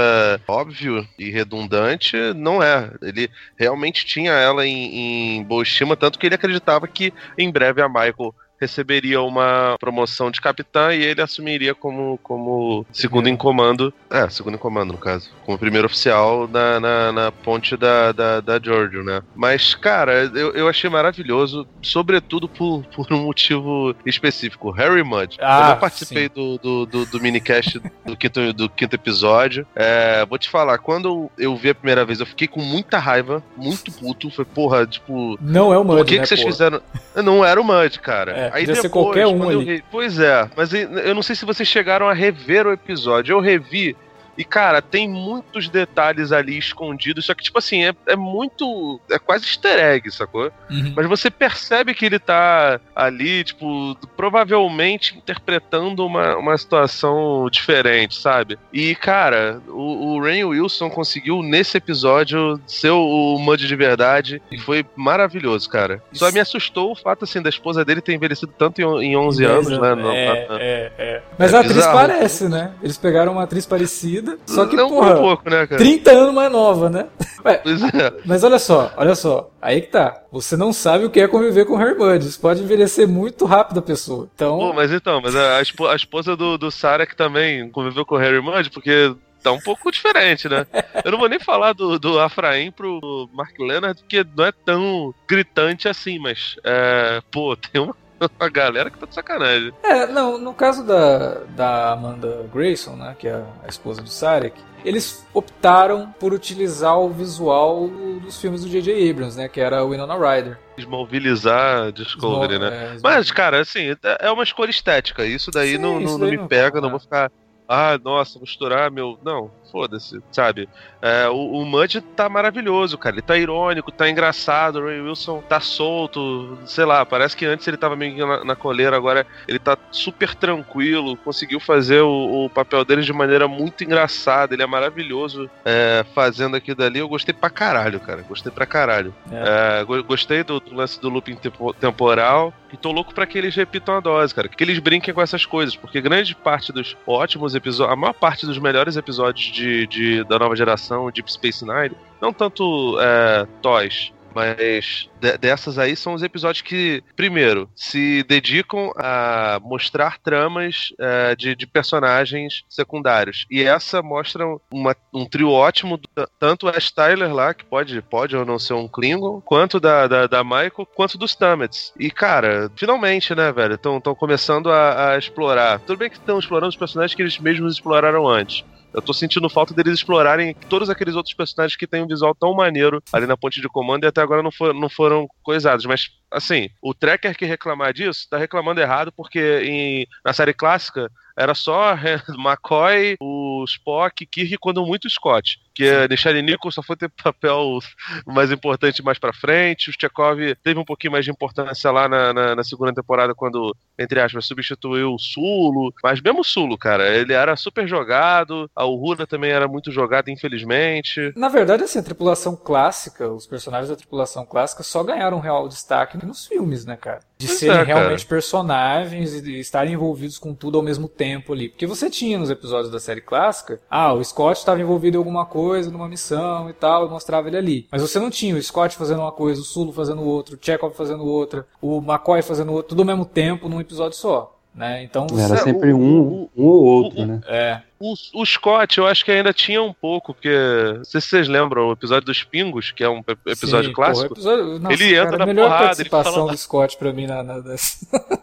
óbvio 0.46 1.08
e 1.18 1.30
redundante, 1.30 2.14
não 2.36 2.62
é. 2.62 2.92
Ele 3.00 3.30
realmente 3.56 4.04
tinha 4.04 4.32
ela 4.32 4.66
em, 4.66 5.38
em 5.38 5.42
boa 5.42 5.62
estima, 5.62 5.96
tanto 5.96 6.18
que 6.18 6.26
ele 6.26 6.34
acreditava 6.34 6.86
que 6.86 7.10
em 7.38 7.50
breve 7.50 7.80
a 7.80 7.88
Michael 7.88 8.34
receberia 8.60 9.22
uma 9.22 9.76
promoção 9.80 10.30
de 10.30 10.40
capitã 10.40 10.94
e 10.94 11.02
ele 11.02 11.22
assumiria 11.22 11.74
como, 11.74 12.18
como 12.22 12.84
segundo 12.92 13.28
em 13.28 13.36
comando. 13.36 13.92
É, 14.10 14.28
segundo 14.28 14.54
em 14.54 14.58
comando, 14.58 14.92
no 14.92 14.98
caso. 14.98 15.30
Como 15.44 15.58
primeiro 15.58 15.86
oficial 15.86 16.46
na, 16.46 16.78
na, 16.78 17.12
na 17.12 17.32
ponte 17.32 17.76
da, 17.76 18.12
da, 18.12 18.40
da 18.40 18.60
Giorgio, 18.60 19.02
né? 19.02 19.22
Mas, 19.34 19.74
cara, 19.74 20.30
eu, 20.34 20.52
eu 20.52 20.68
achei 20.68 20.90
maravilhoso, 20.90 21.66
sobretudo 21.80 22.48
por, 22.48 22.84
por 22.94 23.12
um 23.12 23.24
motivo 23.24 23.94
específico. 24.04 24.70
Harry 24.70 25.02
Mudd. 25.02 25.36
Ah, 25.40 25.70
eu 25.70 25.76
participei 25.76 26.28
do, 26.28 26.58
do, 26.58 26.86
do, 26.86 27.06
do 27.06 27.20
minicast 27.20 27.80
do 28.04 28.16
quinto, 28.16 28.52
do 28.52 28.68
quinto 28.68 28.94
episódio. 28.94 29.66
É, 29.74 30.24
vou 30.26 30.38
te 30.38 30.50
falar, 30.50 30.78
quando 30.78 31.30
eu 31.38 31.56
vi 31.56 31.70
a 31.70 31.74
primeira 31.74 32.04
vez, 32.04 32.20
eu 32.20 32.26
fiquei 32.26 32.48
com 32.48 32.60
muita 32.60 32.98
raiva, 32.98 33.42
muito 33.56 33.90
puto. 33.92 34.30
Foi, 34.30 34.44
porra, 34.44 34.86
tipo. 34.86 35.38
Não 35.40 35.72
é 35.72 35.78
o 35.78 35.84
Mudd. 35.84 36.02
O 36.02 36.04
que, 36.04 36.16
né, 36.16 36.22
que 36.22 36.28
vocês 36.28 36.40
porra? 36.40 36.52
fizeram? 36.52 36.82
Não 37.16 37.44
era 37.44 37.60
o 37.60 37.64
Mudd, 37.64 37.98
cara. 38.00 38.32
É. 38.32 38.49
Aí 38.52 38.66
Podia 38.66 38.66
depois, 38.66 38.80
ser 38.80 38.88
qualquer 38.88 39.26
um 39.26 39.48
ali. 39.48 39.64
Re... 39.64 39.84
Pois 39.90 40.18
é, 40.18 40.48
mas 40.56 40.72
eu 40.72 41.14
não 41.14 41.22
sei 41.22 41.34
se 41.34 41.44
vocês 41.44 41.68
chegaram 41.68 42.08
a 42.08 42.12
rever 42.12 42.66
o 42.66 42.72
episódio. 42.72 43.32
Eu 43.32 43.40
revi 43.40 43.96
e, 44.40 44.44
cara, 44.44 44.80
tem 44.80 45.06
muitos 45.06 45.68
detalhes 45.68 46.32
ali 46.32 46.56
escondidos, 46.56 47.26
só 47.26 47.34
que, 47.34 47.42
tipo 47.42 47.58
assim, 47.58 47.84
é, 47.84 47.94
é 48.06 48.16
muito. 48.16 48.98
É 49.10 49.18
quase 49.18 49.44
easter 49.44 49.78
egg, 49.78 50.10
sacou? 50.10 50.50
Uhum. 50.70 50.94
Mas 50.96 51.06
você 51.06 51.30
percebe 51.30 51.92
que 51.92 52.06
ele 52.06 52.18
tá 52.18 52.80
ali, 52.96 53.44
tipo, 53.44 53.94
provavelmente 54.16 55.14
interpretando 55.14 56.06
uma, 56.06 56.38
uma 56.38 56.56
situação 56.56 57.50
diferente, 57.52 58.14
sabe? 58.18 58.58
E, 58.72 58.94
cara, 58.94 59.60
o, 59.68 60.14
o 60.14 60.22
Rain 60.22 60.44
Wilson 60.44 60.88
conseguiu, 60.88 61.42
nesse 61.42 61.76
episódio, 61.76 62.58
ser 62.66 62.92
o, 62.92 63.34
o 63.34 63.38
Mud 63.38 63.66
de 63.66 63.76
verdade 63.76 64.40
e 64.50 64.56
foi 64.56 64.86
maravilhoso, 64.96 65.68
cara. 65.68 66.02
Isso. 66.10 66.24
Só 66.24 66.32
me 66.32 66.40
assustou 66.40 66.92
o 66.92 66.96
fato, 66.96 67.24
assim, 67.24 67.42
da 67.42 67.50
esposa 67.50 67.84
dele 67.84 68.00
ter 68.00 68.14
envelhecido 68.14 68.54
tanto 68.56 68.80
em, 68.80 69.04
em 69.04 69.16
11 69.18 69.44
anos, 69.44 69.68
né? 69.68 69.94
Não, 69.94 70.10
é, 70.10 70.46
é, 70.48 70.92
é. 70.98 71.22
Mas 71.38 71.52
é 71.52 71.58
a 71.58 71.60
atriz 71.60 71.76
bizarro. 71.76 71.98
parece, 71.98 72.48
né? 72.48 72.72
Eles 72.82 72.96
pegaram 72.96 73.32
uma 73.32 73.42
atriz 73.42 73.66
parecida 73.66 74.29
só 74.46 74.66
que, 74.66 74.76
não 74.76 74.88
porra, 74.88 75.14
um 75.14 75.20
pouco, 75.20 75.50
né, 75.50 75.66
cara? 75.66 75.78
30 75.78 76.10
anos 76.10 76.34
mais 76.34 76.52
nova, 76.52 76.90
né? 76.90 77.06
Ué, 77.44 77.62
é. 77.64 78.12
Mas 78.24 78.44
olha 78.44 78.58
só, 78.58 78.92
olha 78.96 79.14
só. 79.14 79.50
Aí 79.60 79.80
que 79.80 79.88
tá. 79.88 80.22
Você 80.30 80.56
não 80.56 80.72
sabe 80.72 81.04
o 81.04 81.10
que 81.10 81.20
é 81.20 81.28
conviver 81.28 81.64
com 81.64 81.76
Harry 81.76 81.96
Mudd. 81.96 82.24
Isso 82.24 82.40
pode 82.40 82.62
envelhecer 82.62 83.08
muito 83.08 83.44
rápido 83.44 83.78
a 83.78 83.82
pessoa. 83.82 84.28
Então... 84.34 84.58
Pô, 84.58 84.72
mas 84.72 84.92
então, 84.92 85.20
mas 85.20 85.34
a, 85.34 85.58
a 85.58 85.96
esposa 85.96 86.36
do, 86.36 86.58
do 86.58 86.70
Sarah 86.70 87.06
que 87.06 87.16
também 87.16 87.68
conviveu 87.70 88.04
com 88.04 88.16
Harry 88.16 88.40
Mudd, 88.40 88.70
porque 88.70 89.14
tá 89.42 89.52
um 89.52 89.60
pouco 89.60 89.90
diferente, 89.90 90.48
né? 90.48 90.66
Eu 91.04 91.12
não 91.12 91.18
vou 91.18 91.28
nem 91.28 91.40
falar 91.40 91.72
do, 91.72 91.98
do 91.98 92.18
Afraim 92.20 92.70
pro 92.70 93.28
Mark 93.32 93.58
Leonard, 93.58 94.00
porque 94.00 94.24
não 94.36 94.44
é 94.44 94.52
tão 94.52 95.14
gritante 95.26 95.88
assim, 95.88 96.18
mas, 96.18 96.56
é, 96.64 97.22
pô, 97.30 97.56
tem 97.56 97.80
uma 97.80 97.96
a 98.38 98.48
galera 98.48 98.90
que 98.90 98.98
tá 98.98 99.06
de 99.06 99.14
sacanagem. 99.14 99.72
É, 99.82 100.06
não, 100.06 100.38
no 100.38 100.52
caso 100.54 100.84
da, 100.84 101.40
da 101.56 101.92
Amanda 101.92 102.46
Grayson, 102.52 102.96
né, 102.96 103.16
que 103.18 103.28
é 103.28 103.42
a 103.64 103.68
esposa 103.68 104.02
do 104.02 104.08
Sarek, 104.08 104.60
eles 104.84 105.26
optaram 105.34 106.12
por 106.18 106.32
utilizar 106.32 106.98
o 106.98 107.10
visual 107.10 107.88
do 107.88 108.10
dos 108.30 108.40
filmes 108.40 108.62
do 108.62 108.68
J.J. 108.68 109.10
Abrams, 109.10 109.36
né? 109.36 109.48
Que 109.48 109.60
era 109.60 109.84
o 109.84 109.90
Winona 109.90 110.14
Ryder. 110.14 110.58
Esmobilizar 110.78 111.90
Discovery, 111.92 112.54
Small, 112.56 112.70
né? 112.70 112.94
É, 112.96 112.98
Mas, 113.02 113.30
cara, 113.30 113.60
assim, 113.60 113.96
é 114.20 114.30
uma 114.30 114.44
escolha 114.44 114.70
estética. 114.70 115.24
Isso 115.24 115.50
daí 115.50 115.72
Sim, 115.72 115.78
não, 115.78 116.00
isso 116.00 116.12
não, 116.12 116.20
daí 116.20 116.36
não 116.36 116.42
me 116.42 116.48
pega, 116.48 116.80
não 116.80 116.90
vou 116.90 117.00
ficar 117.00 117.30
ah, 117.68 117.98
nossa, 118.02 118.38
misturar 118.40 118.90
meu. 118.90 119.18
Não, 119.24 119.50
foda-se, 119.70 120.20
sabe? 120.30 120.68
É, 121.02 121.28
o, 121.28 121.34
o 121.34 121.64
Mudge 121.64 122.00
tá 122.00 122.28
maravilhoso, 122.28 122.98
cara. 122.98 123.16
Ele 123.16 123.22
tá 123.22 123.36
irônico, 123.36 123.90
tá 123.90 124.08
engraçado. 124.08 124.80
O 124.80 124.84
Ray 124.86 125.00
Wilson 125.00 125.42
tá 125.48 125.60
solto, 125.60 126.58
sei 126.66 126.84
lá. 126.84 127.04
Parece 127.06 127.36
que 127.36 127.46
antes 127.46 127.66
ele 127.66 127.76
tava 127.76 127.96
meio 127.96 128.26
na, 128.26 128.44
na 128.44 128.56
coleira, 128.56 128.96
agora 128.96 129.26
ele 129.48 129.58
tá 129.58 129.76
super 129.90 130.34
tranquilo. 130.34 131.16
Conseguiu 131.16 131.60
fazer 131.60 132.00
o, 132.00 132.44
o, 132.44 132.50
papel 132.50 132.84
dele 132.84 133.02
de 133.02 133.12
maneira 133.12 133.48
muito 133.48 133.84
engraçada. 133.84 134.54
Ele 134.54 134.62
é 134.62 134.66
maravilhoso 134.66 135.50
é, 135.64 136.04
fazendo 136.14 136.56
aquilo 136.56 136.76
dali. 136.76 136.98
Eu 136.98 137.08
gostei 137.08 137.34
pra 137.34 137.50
caralho, 137.50 138.00
cara. 138.00 138.22
Gostei 138.22 138.52
pra 138.52 138.66
caralho. 138.66 139.14
É. 139.30 139.80
É, 139.80 140.02
gostei 140.02 140.42
do, 140.44 140.60
do, 140.60 140.74
lance 140.74 141.00
do 141.00 141.08
looping 141.08 141.36
tempo, 141.36 141.72
temporal. 141.74 142.52
E 142.72 142.76
tô 142.76 142.92
louco 142.92 143.12
pra 143.12 143.26
que 143.26 143.36
eles 143.36 143.54
repitam 143.54 143.96
a 143.96 144.00
dose, 144.00 144.34
cara. 144.34 144.48
Que 144.48 144.62
eles 144.62 144.78
brinquem 144.78 145.12
com 145.12 145.20
essas 145.20 145.44
coisas. 145.44 145.74
Porque 145.74 146.00
grande 146.00 146.34
parte 146.34 146.72
dos 146.72 146.96
ótimos 147.06 147.54
episódios, 147.54 147.92
a 147.92 147.96
maior 147.96 148.12
parte 148.12 148.46
dos 148.46 148.58
melhores 148.58 148.96
episódios 148.96 149.46
de, 149.46 149.59
de 149.86 150.24
da 150.24 150.38
nova 150.38 150.56
geração, 150.56 151.10
Deep 151.10 151.30
Space 151.32 151.64
Nine, 151.64 151.96
não 152.20 152.32
tanto 152.32 152.98
é, 153.00 153.46
toys, 153.62 154.12
mas 154.34 155.08
de, 155.20 155.36
dessas 155.38 155.78
aí 155.78 155.96
são 155.96 156.14
os 156.14 156.22
episódios 156.22 156.62
que, 156.62 157.02
primeiro, 157.16 157.68
se 157.74 158.22
dedicam 158.24 158.92
a 158.96 159.58
mostrar 159.62 160.18
tramas 160.18 160.92
é, 160.98 161.34
de, 161.36 161.54
de, 161.54 161.66
personagens 161.66 162.64
secundários. 162.68 163.46
E 163.50 163.62
essa 163.62 164.02
mostra 164.02 164.44
uma, 164.72 164.96
um 165.12 165.26
trio 165.26 165.50
ótimo, 165.50 166.00
tanto 166.38 166.68
a 166.68 166.78
Styler 166.78 167.34
lá, 167.34 167.54
que 167.54 167.64
pode, 167.64 168.00
pode 168.02 168.36
ou 168.36 168.44
não 168.44 168.58
ser 168.58 168.74
um 168.74 168.88
Klingon, 168.88 169.40
quanto 169.40 169.78
da, 169.78 170.06
da, 170.06 170.26
da 170.26 170.44
Michael, 170.44 170.88
quanto 170.94 171.18
dos 171.18 171.32
Stamets. 171.32 171.92
E, 171.98 172.10
cara, 172.10 172.70
finalmente, 172.76 173.34
né, 173.34 173.52
velho? 173.52 173.74
Estão 173.74 174.00
começando 174.14 174.70
a, 174.70 175.12
a 175.12 175.18
explorar. 175.18 175.80
Tudo 175.80 175.98
bem 175.98 176.10
que 176.10 176.16
estão 176.16 176.38
explorando 176.38 176.70
os 176.70 176.76
personagens 176.76 177.14
que 177.14 177.22
eles 177.22 177.38
mesmos 177.38 177.74
exploraram 177.74 178.26
antes. 178.26 178.64
Eu 178.92 179.02
tô 179.02 179.12
sentindo 179.12 179.48
falta 179.48 179.72
deles 179.74 179.94
explorarem 179.94 180.54
todos 180.68 180.90
aqueles 180.90 181.14
outros 181.14 181.34
personagens 181.34 181.76
que 181.76 181.86
têm 181.86 182.02
um 182.02 182.08
visual 182.08 182.34
tão 182.34 182.54
maneiro 182.54 183.02
ali 183.12 183.26
na 183.26 183.36
ponte 183.36 183.60
de 183.60 183.68
comando 183.68 184.04
e 184.04 184.06
até 184.06 184.20
agora 184.20 184.42
não, 184.42 184.50
for, 184.50 184.74
não 184.74 184.88
foram 184.88 185.28
coisados. 185.42 185.86
Mas, 185.86 186.10
assim, 186.30 186.68
o 186.82 186.92
tracker 186.92 187.36
que 187.36 187.44
reclamar 187.44 187.92
disso 187.92 188.26
tá 188.28 188.36
reclamando 188.36 188.80
errado 188.80 189.12
porque 189.12 189.60
em, 189.64 190.06
na 190.24 190.32
série 190.32 190.52
clássica 190.52 191.10
era 191.38 191.54
só 191.54 191.94
McCoy, 192.36 193.16
o 193.20 193.64
Spock, 193.66 194.26
Kirk 194.26 194.58
quando 194.58 194.84
muito 194.84 195.08
Scott. 195.08 195.58
Que 195.74 195.88
a 195.88 196.08
Nishani 196.08 196.42
Nichols 196.42 196.74
só 196.74 196.82
foi 196.82 196.96
ter 196.96 197.10
papel 197.22 197.78
mais 198.26 198.50
importante 198.50 199.02
mais 199.02 199.18
pra 199.18 199.32
frente. 199.32 199.90
O 199.90 199.92
Chekhov 199.92 200.38
teve 200.62 200.78
um 200.78 200.84
pouquinho 200.84 201.12
mais 201.12 201.24
de 201.24 201.30
importância 201.30 201.90
lá 201.90 202.08
na, 202.08 202.32
na, 202.32 202.56
na, 202.56 202.64
segunda 202.64 202.92
temporada, 202.92 203.34
quando, 203.34 203.74
entre 203.98 204.20
aspas, 204.20 204.46
substituiu 204.46 205.14
o 205.14 205.18
Sulo. 205.18 205.92
Mas 206.02 206.20
mesmo 206.20 206.40
o 206.40 206.44
Sulo, 206.44 206.76
cara, 206.76 207.08
ele 207.16 207.32
era 207.32 207.56
super 207.56 207.86
jogado. 207.86 208.70
A 208.74 208.84
Uhura 208.84 209.26
também 209.26 209.50
era 209.50 209.68
muito 209.68 209.90
jogada, 209.90 210.30
infelizmente. 210.30 211.32
Na 211.36 211.48
verdade, 211.48 211.84
assim, 211.84 211.98
a 211.98 212.02
tripulação 212.02 212.56
clássica, 212.56 213.28
os 213.28 213.46
personagens 213.46 213.88
da 213.88 213.96
tripulação 213.96 214.44
clássica 214.44 214.82
só 214.82 215.02
ganharam 215.02 215.38
um 215.38 215.40
real 215.40 215.68
destaque 215.68 216.24
nos 216.24 216.46
filmes, 216.46 216.84
né, 216.84 216.96
cara? 216.96 217.20
De 217.38 217.46
pois 217.46 217.58
serem 217.58 217.78
é, 217.78 217.82
realmente 217.82 218.26
personagens 218.26 219.34
e 219.34 219.58
estarem 219.58 219.94
envolvidos 219.94 220.38
com 220.38 220.54
tudo 220.54 220.78
ao 220.78 220.84
mesmo 220.84 221.08
tempo 221.08 221.52
ali. 221.52 221.68
Porque 221.68 221.86
você 221.86 222.10
tinha 222.10 222.38
nos 222.38 222.50
episódios 222.50 222.90
da 222.90 223.00
série 223.00 223.20
clássica, 223.20 223.80
ah, 223.90 224.12
o 224.12 224.22
Scott 224.22 224.58
estava 224.58 224.80
envolvido 224.80 225.16
em 225.16 225.18
alguma 225.18 225.46
coisa, 225.46 225.59
numa 225.90 226.08
missão 226.08 226.68
e 226.68 226.72
tal, 226.72 227.06
e 227.06 227.10
mostrava 227.10 227.48
ele 227.48 227.56
ali. 227.56 227.88
Mas 227.90 228.02
você 228.02 228.18
não 228.18 228.30
tinha 228.30 228.54
o 228.54 228.62
Scott 228.62 228.96
fazendo 228.96 229.20
uma 229.20 229.32
coisa, 229.32 229.60
o 229.60 229.64
Sulo 229.64 229.92
fazendo 229.92 230.22
outra, 230.22 230.54
o 230.54 230.58
Chekhov 230.60 230.94
fazendo 230.94 231.24
outra, 231.24 231.66
o 231.80 231.98
McCoy 231.98 232.42
fazendo 232.42 232.72
outra, 232.72 232.88
tudo 232.88 233.02
ao 233.02 233.06
mesmo 233.06 233.24
tempo 233.24 233.68
num 233.68 233.80
episódio 233.80 234.16
só. 234.16 234.56
Né? 234.74 235.02
Então, 235.02 235.26
Era 235.36 235.56
sempre 235.56 235.92
um, 235.92 236.48
um 236.56 236.66
ou 236.66 236.84
outro, 236.84 237.26
né? 237.26 237.40
É. 237.46 237.82
O, 237.98 238.14
o, 238.34 238.46
Scott, 238.46 238.96
eu 238.96 239.06
acho 239.06 239.24
que 239.24 239.30
ainda 239.30 239.52
tinha 239.52 239.82
um 239.82 239.92
pouco, 239.92 240.32
porque. 240.32 240.48
Não 240.96 241.04
sei 241.04 241.20
se 241.20 241.26
vocês 241.26 241.48
lembram 241.48 241.88
o 241.88 241.92
episódio 241.92 242.24
dos 242.24 242.42
Pingos, 242.44 242.92
que 242.92 243.02
é 243.02 243.08
um 243.08 243.20
episódio 243.46 243.90
Sim, 243.90 243.94
clássico. 243.94 244.28
Porra, 244.28 244.40
episódio... 244.40 244.78
Nossa, 244.78 244.94
ele 244.94 245.14
entra 245.14 245.24
cara, 245.26 245.38
na 245.38 245.46
melhor 245.46 245.64
porrada. 245.64 245.84
participação 245.86 246.32
ele 246.32 246.40
fala... 246.40 246.52
do 246.52 246.56
Scott 246.56 246.96
pra 246.96 247.12
mim 247.12 247.26
na. 247.26 247.42
na... 247.42 247.60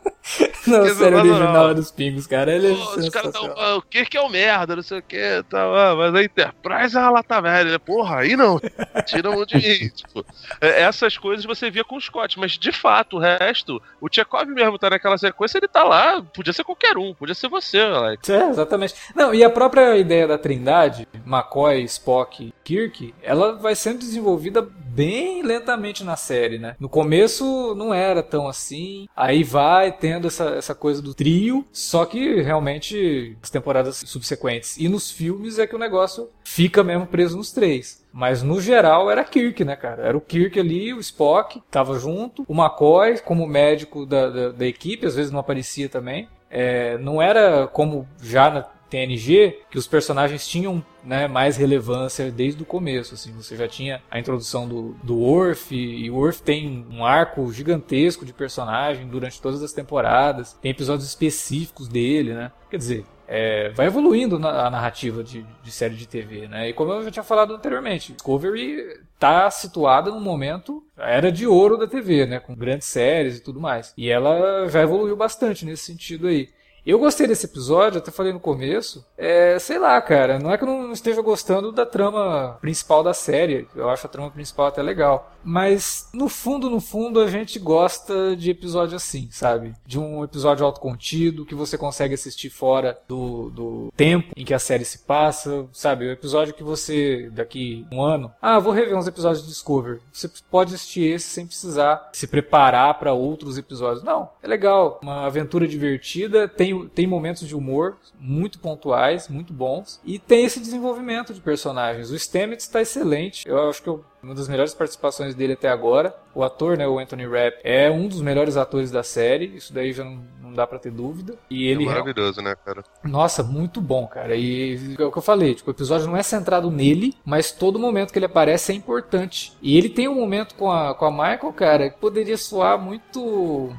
na 0.67 0.95
série 0.95 1.15
original 1.15 1.73
dos 1.73 1.91
Pingos, 1.91 2.27
cara. 2.27 2.53
Ele 2.53 2.67
é 2.67 2.71
Os 2.71 3.09
caras 3.09 3.31
tão. 3.31 3.53
Ah, 3.57 3.75
o 3.75 3.81
que 3.81 4.05
que 4.05 4.17
é 4.17 4.21
o 4.21 4.29
merda, 4.29 4.75
não 4.75 4.83
sei 4.83 4.99
o 4.99 5.01
que 5.01 5.43
tal. 5.49 5.75
Ah, 5.75 5.95
mas 5.95 6.15
a 6.15 6.23
Enterprise, 6.23 6.97
ela 6.97 7.23
tá 7.23 7.41
velha. 7.41 7.79
Porra, 7.79 8.19
aí 8.19 8.35
não. 8.35 8.59
Tira 9.05 9.31
um 9.31 9.45
de 9.45 9.55
mim. 9.55 9.89
tipo, 9.95 10.25
é, 10.59 10.81
essas 10.81 11.17
coisas 11.17 11.45
você 11.45 11.69
via 11.69 11.83
com 11.83 11.95
o 11.95 12.01
Scott, 12.01 12.39
mas 12.39 12.53
de 12.53 12.71
fato, 12.71 13.17
o 13.17 13.19
resto, 13.19 13.81
o 14.01 14.09
Tchekov 14.09 14.45
mesmo 14.47 14.77
tá 14.77 14.89
naquela 14.89 15.17
sequência, 15.17 15.57
ele 15.57 15.67
tá 15.67 15.83
lá. 15.83 16.21
Podia 16.21 16.53
ser 16.53 16.63
qualquer 16.63 16.97
um, 16.97 17.13
podia 17.13 17.35
ser 17.35 17.47
você, 17.49 17.79
Alex. 17.79 18.29
É, 18.29 18.49
exatamente. 18.49 18.95
Não, 19.15 19.33
e 19.33 19.43
a 19.43 19.49
própria 19.49 19.97
ideia 19.97 20.27
da 20.27 20.37
Trindade, 20.37 21.07
McCoy, 21.25 21.83
Spock 21.83 22.53
Kirk, 22.63 23.13
ela 23.21 23.55
vai 23.55 23.75
sendo 23.75 23.99
desenvolvida 23.99 24.67
bem 24.97 25.43
lentamente 25.43 26.03
na 26.03 26.15
série, 26.15 26.57
né? 26.57 26.75
No 26.79 26.89
começo 26.89 27.75
não 27.75 27.93
era 27.93 28.23
tão 28.23 28.47
assim, 28.47 29.07
aí 29.15 29.43
vai 29.43 29.91
tendo 29.91 30.25
essa, 30.25 30.45
essa 30.55 30.73
coisa 30.73 31.03
do 31.03 31.13
trio, 31.13 31.63
só 31.71 32.03
que 32.03 32.41
realmente 32.41 33.37
as 33.39 33.51
temporadas 33.51 34.03
subsequentes 34.07 34.75
e 34.75 34.89
nos 34.89 35.11
filmes 35.11 35.59
é 35.59 35.67
que 35.67 35.75
o 35.75 35.79
negócio 35.79 36.31
fica 36.43 36.83
mesmo 36.83 37.05
preso 37.05 37.37
nos 37.37 37.51
três. 37.51 38.03
Mas 38.11 38.41
no 38.41 38.59
geral 38.59 39.11
era 39.11 39.23
Kirk, 39.23 39.63
né, 39.63 39.75
cara? 39.75 40.01
Era 40.01 40.17
o 40.17 40.21
Kirk 40.21 40.59
ali, 40.59 40.91
o 40.91 40.99
Spock, 40.99 41.61
tava 41.69 41.99
junto, 41.99 42.43
o 42.47 42.53
McCoy 42.55 43.19
como 43.19 43.45
médico 43.45 44.03
da, 44.03 44.27
da, 44.27 44.49
da 44.49 44.65
equipe, 44.65 45.05
às 45.05 45.15
vezes 45.15 45.31
não 45.31 45.39
aparecia 45.39 45.87
também. 45.87 46.27
É, 46.49 46.97
não 46.97 47.21
era 47.21 47.67
como 47.67 48.07
já 48.19 48.49
na 48.49 48.65
TNG 48.89 49.59
que 49.69 49.77
os 49.77 49.87
personagens 49.87 50.47
tinham 50.47 50.83
né, 51.03 51.27
mais 51.27 51.57
relevância 51.57 52.31
desde 52.31 52.63
o 52.63 52.65
começo. 52.65 53.13
Assim, 53.13 53.31
você 53.31 53.55
já 53.55 53.67
tinha 53.67 54.01
a 54.09 54.19
introdução 54.19 54.67
do, 54.67 54.95
do 55.03 55.17
Worf, 55.17 55.73
e 55.73 56.09
o 56.09 56.15
Worf 56.15 56.41
tem 56.41 56.85
um 56.91 57.05
arco 57.05 57.51
gigantesco 57.51 58.25
de 58.25 58.33
personagem 58.33 59.07
durante 59.07 59.41
todas 59.41 59.63
as 59.63 59.71
temporadas, 59.71 60.53
tem 60.61 60.71
episódios 60.71 61.07
específicos 61.07 61.87
dele, 61.87 62.33
né? 62.33 62.51
Quer 62.69 62.77
dizer, 62.77 63.05
é, 63.27 63.69
vai 63.69 63.87
evoluindo 63.87 64.35
a 64.47 64.69
narrativa 64.69 65.23
de, 65.23 65.45
de, 65.61 65.71
série 65.71 65.95
de 65.95 66.07
TV, 66.07 66.47
né? 66.47 66.69
E 66.69 66.73
como 66.73 66.93
eu 66.93 67.03
já 67.03 67.11
tinha 67.11 67.23
falado 67.23 67.53
anteriormente, 67.53 68.13
Discovery 68.13 69.01
está 69.13 69.51
situada 69.51 70.11
num 70.11 70.21
momento 70.21 70.81
era 70.95 71.31
de 71.31 71.45
ouro 71.45 71.77
da 71.77 71.87
TV, 71.87 72.25
né? 72.25 72.39
Com 72.39 72.55
grandes 72.55 72.87
séries 72.87 73.37
e 73.37 73.43
tudo 73.43 73.59
mais. 73.59 73.93
E 73.97 74.09
ela 74.09 74.67
já 74.69 74.81
evoluiu 74.81 75.15
bastante 75.15 75.65
nesse 75.65 75.83
sentido 75.83 76.27
aí. 76.27 76.49
Eu 76.87 76.97
gostei 76.99 77.27
desse 77.27 77.45
episódio, 77.45 77.97
até 77.97 78.11
falei 78.11 78.31
no 78.31 78.39
começo. 78.39 79.05
É, 79.17 79.59
sei 79.59 79.77
lá, 79.77 80.01
cara, 80.01 80.39
não 80.39 80.53
é 80.53 80.57
que 80.57 80.63
eu 80.63 80.67
não 80.69 80.93
esteja 80.93 81.21
gostando 81.21 81.69
da 81.69 81.85
trama 81.85 82.57
principal 82.61 83.03
da 83.03 83.13
série. 83.13 83.67
Eu 83.75 83.89
acho 83.89 84.07
a 84.07 84.09
trama 84.09 84.31
principal 84.31 84.67
até 84.67 84.81
legal. 84.81 85.33
Mas, 85.43 86.07
no 86.13 86.29
fundo, 86.29 86.69
no 86.69 86.79
fundo, 86.79 87.19
a 87.19 87.27
gente 87.27 87.59
gosta 87.59 88.37
de 88.37 88.51
episódio 88.51 88.95
assim, 88.95 89.27
sabe? 89.31 89.73
De 89.85 89.99
um 89.99 90.23
episódio 90.23 90.65
autocontido, 90.65 91.45
que 91.45 91.53
você 91.53 91.77
consegue 91.77 92.13
assistir 92.13 92.49
fora 92.49 92.97
do, 93.05 93.49
do 93.49 93.93
tempo 93.95 94.31
em 94.37 94.45
que 94.45 94.53
a 94.53 94.59
série 94.59 94.85
se 94.85 94.99
passa, 94.99 95.65
sabe? 95.73 96.07
O 96.07 96.11
episódio 96.11 96.53
que 96.53 96.63
você, 96.63 97.29
daqui 97.33 97.85
um 97.91 98.01
ano, 98.01 98.31
ah, 98.41 98.59
vou 98.59 98.71
rever 98.71 98.97
uns 98.97 99.07
episódios 99.07 99.43
de 99.43 99.49
Discovery. 99.49 99.99
Você 100.11 100.29
pode 100.49 100.73
assistir 100.73 101.03
esse 101.03 101.27
sem 101.27 101.45
precisar 101.45 102.09
se 102.13 102.27
preparar 102.27 102.97
para 102.97 103.11
outros 103.11 103.57
episódios. 103.57 104.05
Não, 104.05 104.29
é 104.41 104.47
legal. 104.47 105.01
Uma 105.03 105.25
aventura 105.25 105.67
divertida, 105.67 106.47
tem 106.47 106.76
tem, 106.85 107.07
momentos 107.07 107.47
de 107.47 107.55
humor 107.55 107.97
muito 108.19 108.59
pontuais, 108.59 109.27
muito 109.27 109.53
bons, 109.53 109.99
e 110.05 110.19
tem 110.19 110.45
esse 110.45 110.59
desenvolvimento 110.59 111.33
de 111.33 111.41
personagens. 111.41 112.11
O 112.11 112.15
Stamets 112.15 112.65
está 112.65 112.81
excelente, 112.81 113.47
eu 113.47 113.69
acho 113.69 113.81
que 113.81 113.89
eu, 113.89 114.03
uma 114.21 114.35
das 114.35 114.47
melhores 114.47 114.73
participações 114.73 115.35
dele 115.35 115.53
até 115.53 115.69
agora. 115.69 116.13
O 116.35 116.43
ator, 116.43 116.77
né, 116.77 116.87
o 116.87 116.99
Anthony 116.99 117.25
Rapp, 117.25 117.59
é 117.63 117.89
um 117.89 118.07
dos 118.07 118.21
melhores 118.21 118.57
atores 118.57 118.91
da 118.91 119.03
série, 119.03 119.45
isso 119.55 119.73
daí 119.73 119.93
já 119.93 120.03
não, 120.03 120.19
não 120.41 120.53
dá 120.53 120.67
para 120.67 120.79
ter 120.79 120.91
dúvida. 120.91 121.35
E 121.49 121.67
ele 121.67 121.83
é 121.83 121.87
maravilhoso, 121.87 122.41
né, 122.41 122.55
cara? 122.63 122.83
Nossa, 123.03 123.41
muito 123.41 123.79
bom, 123.79 124.05
cara. 124.07 124.35
E 124.35 124.95
é 124.99 125.03
o 125.03 125.11
que 125.11 125.17
eu 125.17 125.21
falei, 125.21 125.55
tipo, 125.55 125.69
o 125.69 125.73
episódio 125.73 126.07
não 126.07 126.17
é 126.17 126.23
centrado 126.23 126.69
nele, 126.69 127.15
mas 127.25 127.51
todo 127.51 127.79
momento 127.79 128.11
que 128.11 128.19
ele 128.19 128.25
aparece 128.25 128.71
é 128.71 128.75
importante. 128.75 129.53
E 129.61 129.77
ele 129.77 129.89
tem 129.89 130.07
um 130.07 130.15
momento 130.15 130.55
com 130.55 130.71
a, 130.71 130.93
com 130.93 131.05
a 131.05 131.11
Michael, 131.11 131.53
cara, 131.53 131.89
que 131.89 131.97
poderia 131.97 132.37
soar 132.37 132.77
muito 132.77 133.71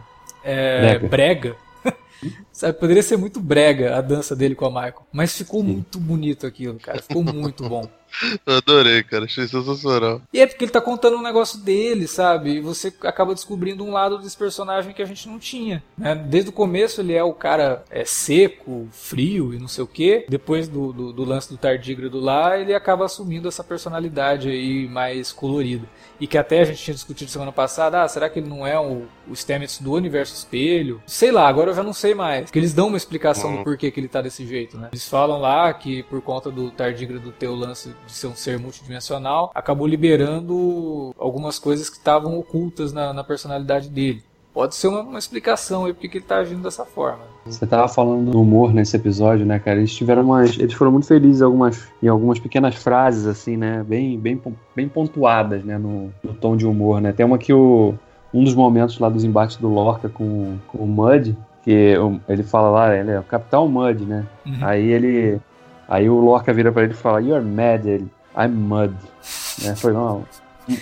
é, 0.42 0.98
brega. 0.98 1.08
brega 1.08 1.56
Sabe, 2.52 2.78
poderia 2.78 3.02
ser 3.02 3.16
muito 3.16 3.40
brega 3.40 3.96
a 3.96 4.00
dança 4.00 4.34
dele 4.34 4.54
com 4.54 4.66
a 4.66 4.70
Michael, 4.70 5.06
mas 5.12 5.36
ficou 5.36 5.60
Sim. 5.60 5.66
muito 5.66 5.98
bonito 5.98 6.46
aquilo, 6.46 6.78
cara. 6.78 7.00
Ficou 7.00 7.22
muito 7.22 7.68
bom. 7.68 7.88
Eu 8.46 8.56
adorei, 8.56 9.02
cara. 9.02 9.24
Achei 9.24 9.46
sensacional. 9.46 10.20
E 10.32 10.40
é 10.40 10.46
porque 10.46 10.64
ele 10.64 10.72
tá 10.72 10.80
contando 10.80 11.16
um 11.16 11.22
negócio 11.22 11.60
dele, 11.60 12.06
sabe? 12.06 12.54
E 12.54 12.60
você 12.60 12.92
acaba 13.02 13.34
descobrindo 13.34 13.84
um 13.84 13.92
lado 13.92 14.18
desse 14.18 14.36
personagem 14.36 14.92
que 14.92 15.02
a 15.02 15.06
gente 15.06 15.28
não 15.28 15.38
tinha. 15.38 15.82
Né? 15.96 16.14
Desde 16.14 16.50
o 16.50 16.52
começo 16.52 17.00
ele 17.00 17.14
é 17.14 17.22
o 17.22 17.32
cara 17.32 17.84
é, 17.90 18.04
seco, 18.04 18.88
frio 18.92 19.54
e 19.54 19.58
não 19.58 19.68
sei 19.68 19.84
o 19.84 19.86
que. 19.86 20.26
Depois 20.28 20.68
do, 20.68 20.92
do, 20.92 21.12
do, 21.12 21.24
lance 21.24 21.48
do 21.48 21.56
tardígrado 21.56 22.18
lá, 22.18 22.58
ele 22.58 22.74
acaba 22.74 23.04
assumindo 23.04 23.48
essa 23.48 23.62
personalidade 23.62 24.48
aí 24.48 24.88
mais 24.88 25.32
colorida. 25.32 25.86
E 26.20 26.26
que 26.26 26.38
até 26.38 26.60
a 26.60 26.64
gente 26.64 26.82
tinha 26.82 26.94
discutido 26.94 27.30
semana 27.30 27.52
passada, 27.52 28.02
ah, 28.02 28.08
será 28.08 28.28
que 28.28 28.40
ele 28.40 28.48
não 28.48 28.66
é 28.66 28.78
o, 28.78 29.06
o 29.28 29.36
Stamets 29.36 29.78
do 29.78 29.92
universo 29.92 30.34
espelho? 30.34 31.00
Sei 31.06 31.30
lá, 31.30 31.46
agora 31.48 31.70
eu 31.70 31.74
já 31.74 31.82
não 31.82 31.92
sei 31.92 32.07
mais. 32.14 32.44
Porque 32.44 32.58
eles 32.58 32.72
dão 32.72 32.88
uma 32.88 32.96
explicação 32.96 33.50
uhum. 33.50 33.56
do 33.58 33.64
porquê 33.64 33.90
que 33.90 34.00
ele 34.00 34.08
tá 34.08 34.20
desse 34.20 34.46
jeito, 34.46 34.78
né? 34.78 34.88
Eles 34.92 35.08
falam 35.08 35.40
lá 35.40 35.72
que 35.72 36.02
por 36.04 36.20
conta 36.20 36.50
do 36.50 36.70
tardígrado 36.70 37.32
ter 37.32 37.48
o 37.48 37.54
lance 37.54 37.94
de 38.06 38.12
ser 38.12 38.26
um 38.26 38.34
ser 38.34 38.58
multidimensional, 38.58 39.50
acabou 39.54 39.86
liberando 39.86 41.14
algumas 41.18 41.58
coisas 41.58 41.88
que 41.88 41.96
estavam 41.96 42.38
ocultas 42.38 42.92
na, 42.92 43.12
na 43.12 43.24
personalidade 43.24 43.88
dele. 43.88 44.22
Pode 44.58 44.74
ser 44.74 44.88
uma, 44.88 45.02
uma 45.02 45.18
explicação 45.20 45.84
aí 45.84 45.92
porque 45.92 46.18
ele 46.18 46.24
tá 46.24 46.38
agindo 46.38 46.62
dessa 46.62 46.84
forma. 46.84 47.20
Você 47.46 47.64
tava 47.66 47.86
falando 47.86 48.32
do 48.32 48.40
humor 48.40 48.74
nesse 48.74 48.96
episódio, 48.96 49.46
né, 49.46 49.58
cara? 49.58 49.78
Eles 49.78 49.94
tiveram 49.94 50.24
umas. 50.24 50.58
Eles 50.58 50.74
foram 50.74 50.90
muito 50.90 51.06
felizes 51.06 51.40
em 51.40 51.44
algumas, 51.44 51.88
em 52.02 52.08
algumas 52.08 52.40
pequenas 52.40 52.74
frases, 52.74 53.26
assim, 53.26 53.56
né? 53.56 53.84
Bem, 53.86 54.18
bem, 54.18 54.40
bem 54.74 54.88
pontuadas, 54.88 55.64
né? 55.64 55.78
No, 55.78 56.12
no 56.24 56.34
tom 56.34 56.56
de 56.56 56.66
humor, 56.66 57.00
né? 57.00 57.12
Tem 57.12 57.24
uma 57.24 57.38
que 57.38 57.52
o. 57.52 57.94
Um 58.34 58.44
dos 58.44 58.54
momentos 58.54 58.98
lá 58.98 59.08
dos 59.08 59.24
embates 59.24 59.56
do 59.56 59.68
Lorca 59.68 60.08
com, 60.08 60.58
com 60.66 60.78
o 60.78 60.86
Mud, 60.86 61.34
que 61.68 61.94
ele 62.26 62.42
fala 62.42 62.70
lá, 62.70 62.96
ele 62.96 63.10
é 63.10 63.20
o 63.20 63.22
Capitão 63.22 63.68
Mud, 63.68 64.02
né? 64.06 64.24
Uhum. 64.46 64.58
Aí 64.62 64.90
ele. 64.90 65.38
Aí 65.86 66.08
o 66.08 66.18
Lorca 66.18 66.50
vira 66.50 66.72
para 66.72 66.84
ele 66.84 66.94
e 66.94 66.96
fala, 66.96 67.20
You're 67.20 67.44
mad, 67.44 67.84
ele, 67.84 68.08
I'm 68.34 68.48
Mud. 68.48 68.94
né? 69.62 69.76
Foi 69.76 69.92
um, 69.92 70.24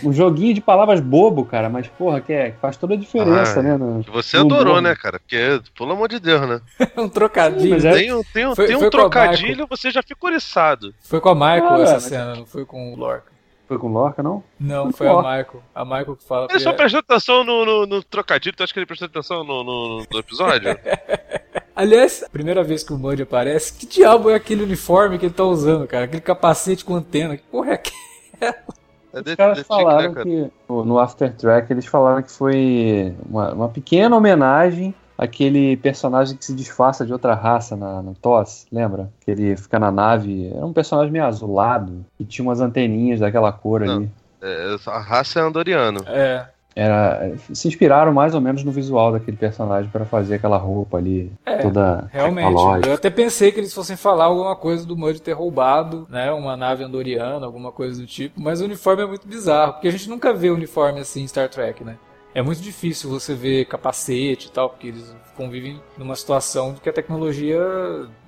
um 0.04 0.12
joguinho 0.12 0.54
de 0.54 0.60
palavras 0.60 1.00
bobo, 1.00 1.44
cara, 1.44 1.68
mas 1.68 1.88
porra, 1.88 2.20
que, 2.20 2.32
é, 2.32 2.52
faz 2.60 2.76
toda 2.76 2.94
a 2.94 2.96
diferença, 2.96 3.58
ah, 3.58 3.62
né? 3.64 3.76
No, 3.76 4.00
você 4.02 4.36
adorou, 4.36 4.80
né, 4.80 4.94
cara? 4.94 5.18
Porque, 5.18 5.60
pelo 5.76 5.90
amor 5.90 6.08
de 6.08 6.20
Deus, 6.20 6.48
né? 6.48 6.60
um 6.96 7.08
trocadilho. 7.08 7.80
Sim, 7.80 7.88
é... 7.88 7.92
Tem, 7.92 8.22
tem, 8.32 8.54
foi, 8.54 8.66
tem 8.68 8.76
um 8.76 8.88
trocadilho, 8.88 9.66
você 9.68 9.90
já 9.90 10.04
fica 10.04 10.24
oriçado. 10.24 10.94
Foi 11.00 11.20
com 11.20 11.30
a 11.30 11.34
Michael 11.34 11.82
essa 11.82 11.98
cena, 11.98 12.36
não 12.36 12.46
foi 12.46 12.64
com 12.64 12.92
o 12.92 12.96
Lorca. 12.96 13.35
Foi 13.66 13.78
com 13.78 13.88
o 13.88 13.92
Lorca, 13.92 14.22
não? 14.22 14.44
Não, 14.60 14.92
foi, 14.92 15.06
foi 15.06 15.08
a 15.08 15.16
Michael. 15.16 15.62
A 15.74 15.84
Michael 15.84 16.16
que 16.16 16.24
fala. 16.24 16.46
Ele 16.50 16.60
só 16.60 16.72
prestou 16.72 17.00
atenção 17.00 17.44
no, 17.44 17.64
no, 17.64 17.86
no, 17.86 18.02
trocadilho, 18.02 18.54
tu 18.54 18.62
acha 18.62 18.72
que 18.72 18.78
ele 18.78 18.86
prestou 18.86 19.06
atenção 19.06 19.42
no, 19.42 19.64
no, 19.64 20.06
no 20.10 20.18
episódio? 20.18 20.78
Aliás, 21.74 22.24
primeira 22.32 22.62
vez 22.62 22.82
que 22.82 22.92
o 22.92 22.98
Muddy 22.98 23.22
aparece, 23.22 23.72
que 23.76 23.86
diabo 23.86 24.30
é 24.30 24.34
aquele 24.34 24.62
uniforme 24.62 25.18
que 25.18 25.26
ele 25.26 25.34
tá 25.34 25.44
usando, 25.44 25.86
cara? 25.86 26.04
Aquele 26.04 26.22
capacete 26.22 26.84
com 26.84 26.94
antena, 26.94 27.36
que 27.36 27.42
porra 27.42 27.72
é 27.72 27.74
aquela? 27.74 28.76
É 29.12 29.20
Os 29.20 29.34
caras 29.34 29.60
falaram 29.66 30.08
né, 30.10 30.14
cara? 30.14 30.24
que 30.24 30.50
no 30.68 30.98
After 30.98 31.34
Track 31.34 31.72
eles 31.72 31.86
falaram 31.86 32.22
que 32.22 32.30
foi 32.30 33.14
uma, 33.28 33.52
uma 33.52 33.68
pequena 33.68 34.14
homenagem 34.16 34.94
aquele 35.16 35.76
personagem 35.76 36.36
que 36.36 36.44
se 36.44 36.54
disfarça 36.54 37.06
de 37.06 37.12
outra 37.12 37.34
raça 37.34 37.76
na, 37.76 38.02
na 38.02 38.12
TOS, 38.20 38.66
lembra? 38.70 39.10
Que 39.20 39.30
ele 39.30 39.56
fica 39.56 39.78
na 39.78 39.90
nave, 39.90 40.52
era 40.54 40.64
um 40.64 40.72
personagem 40.72 41.12
meio 41.12 41.24
azulado, 41.24 42.04
e 42.18 42.24
tinha 42.24 42.44
umas 42.44 42.60
anteninhas 42.60 43.20
daquela 43.20 43.52
cor 43.52 43.80
Não, 43.80 43.96
ali. 43.96 44.10
É, 44.42 44.76
a 44.86 44.98
raça 44.98 45.40
é 45.40 45.42
andoriano. 45.42 46.02
É. 46.06 46.46
Era, 46.78 47.32
se 47.54 47.68
inspiraram 47.68 48.12
mais 48.12 48.34
ou 48.34 48.40
menos 48.42 48.62
no 48.62 48.70
visual 48.70 49.10
daquele 49.10 49.38
personagem 49.38 49.90
para 49.90 50.04
fazer 50.04 50.34
aquela 50.34 50.58
roupa 50.58 50.98
ali 50.98 51.32
é, 51.46 51.56
toda 51.62 52.06
realmente 52.12 52.86
eu 52.86 52.92
até 52.92 53.08
pensei 53.08 53.50
que 53.50 53.58
eles 53.58 53.72
fossem 53.72 53.96
falar 53.96 54.26
alguma 54.26 54.54
coisa 54.54 54.84
do 54.84 54.94
Mud 54.94 55.18
ter 55.22 55.32
roubado 55.32 56.06
né 56.10 56.30
uma 56.32 56.54
nave 56.54 56.84
andoriana 56.84 57.46
alguma 57.46 57.72
coisa 57.72 57.98
do 57.98 58.06
tipo 58.06 58.38
mas 58.38 58.60
o 58.60 58.66
uniforme 58.66 59.04
é 59.04 59.06
muito 59.06 59.26
bizarro 59.26 59.72
porque 59.72 59.88
a 59.88 59.90
gente 59.90 60.06
nunca 60.06 60.34
vê 60.34 60.50
uniforme 60.50 61.00
assim 61.00 61.22
em 61.22 61.26
Star 61.26 61.48
Trek 61.48 61.82
né 61.82 61.96
é 62.36 62.42
muito 62.42 62.60
difícil 62.60 63.08
você 63.08 63.34
ver 63.34 63.64
capacete 63.64 64.48
e 64.48 64.50
tal, 64.50 64.68
porque 64.68 64.88
eles 64.88 65.16
convivem 65.34 65.80
numa 65.96 66.14
situação 66.14 66.74
de 66.74 66.82
que 66.82 66.88
a 66.90 66.92
tecnologia 66.92 67.58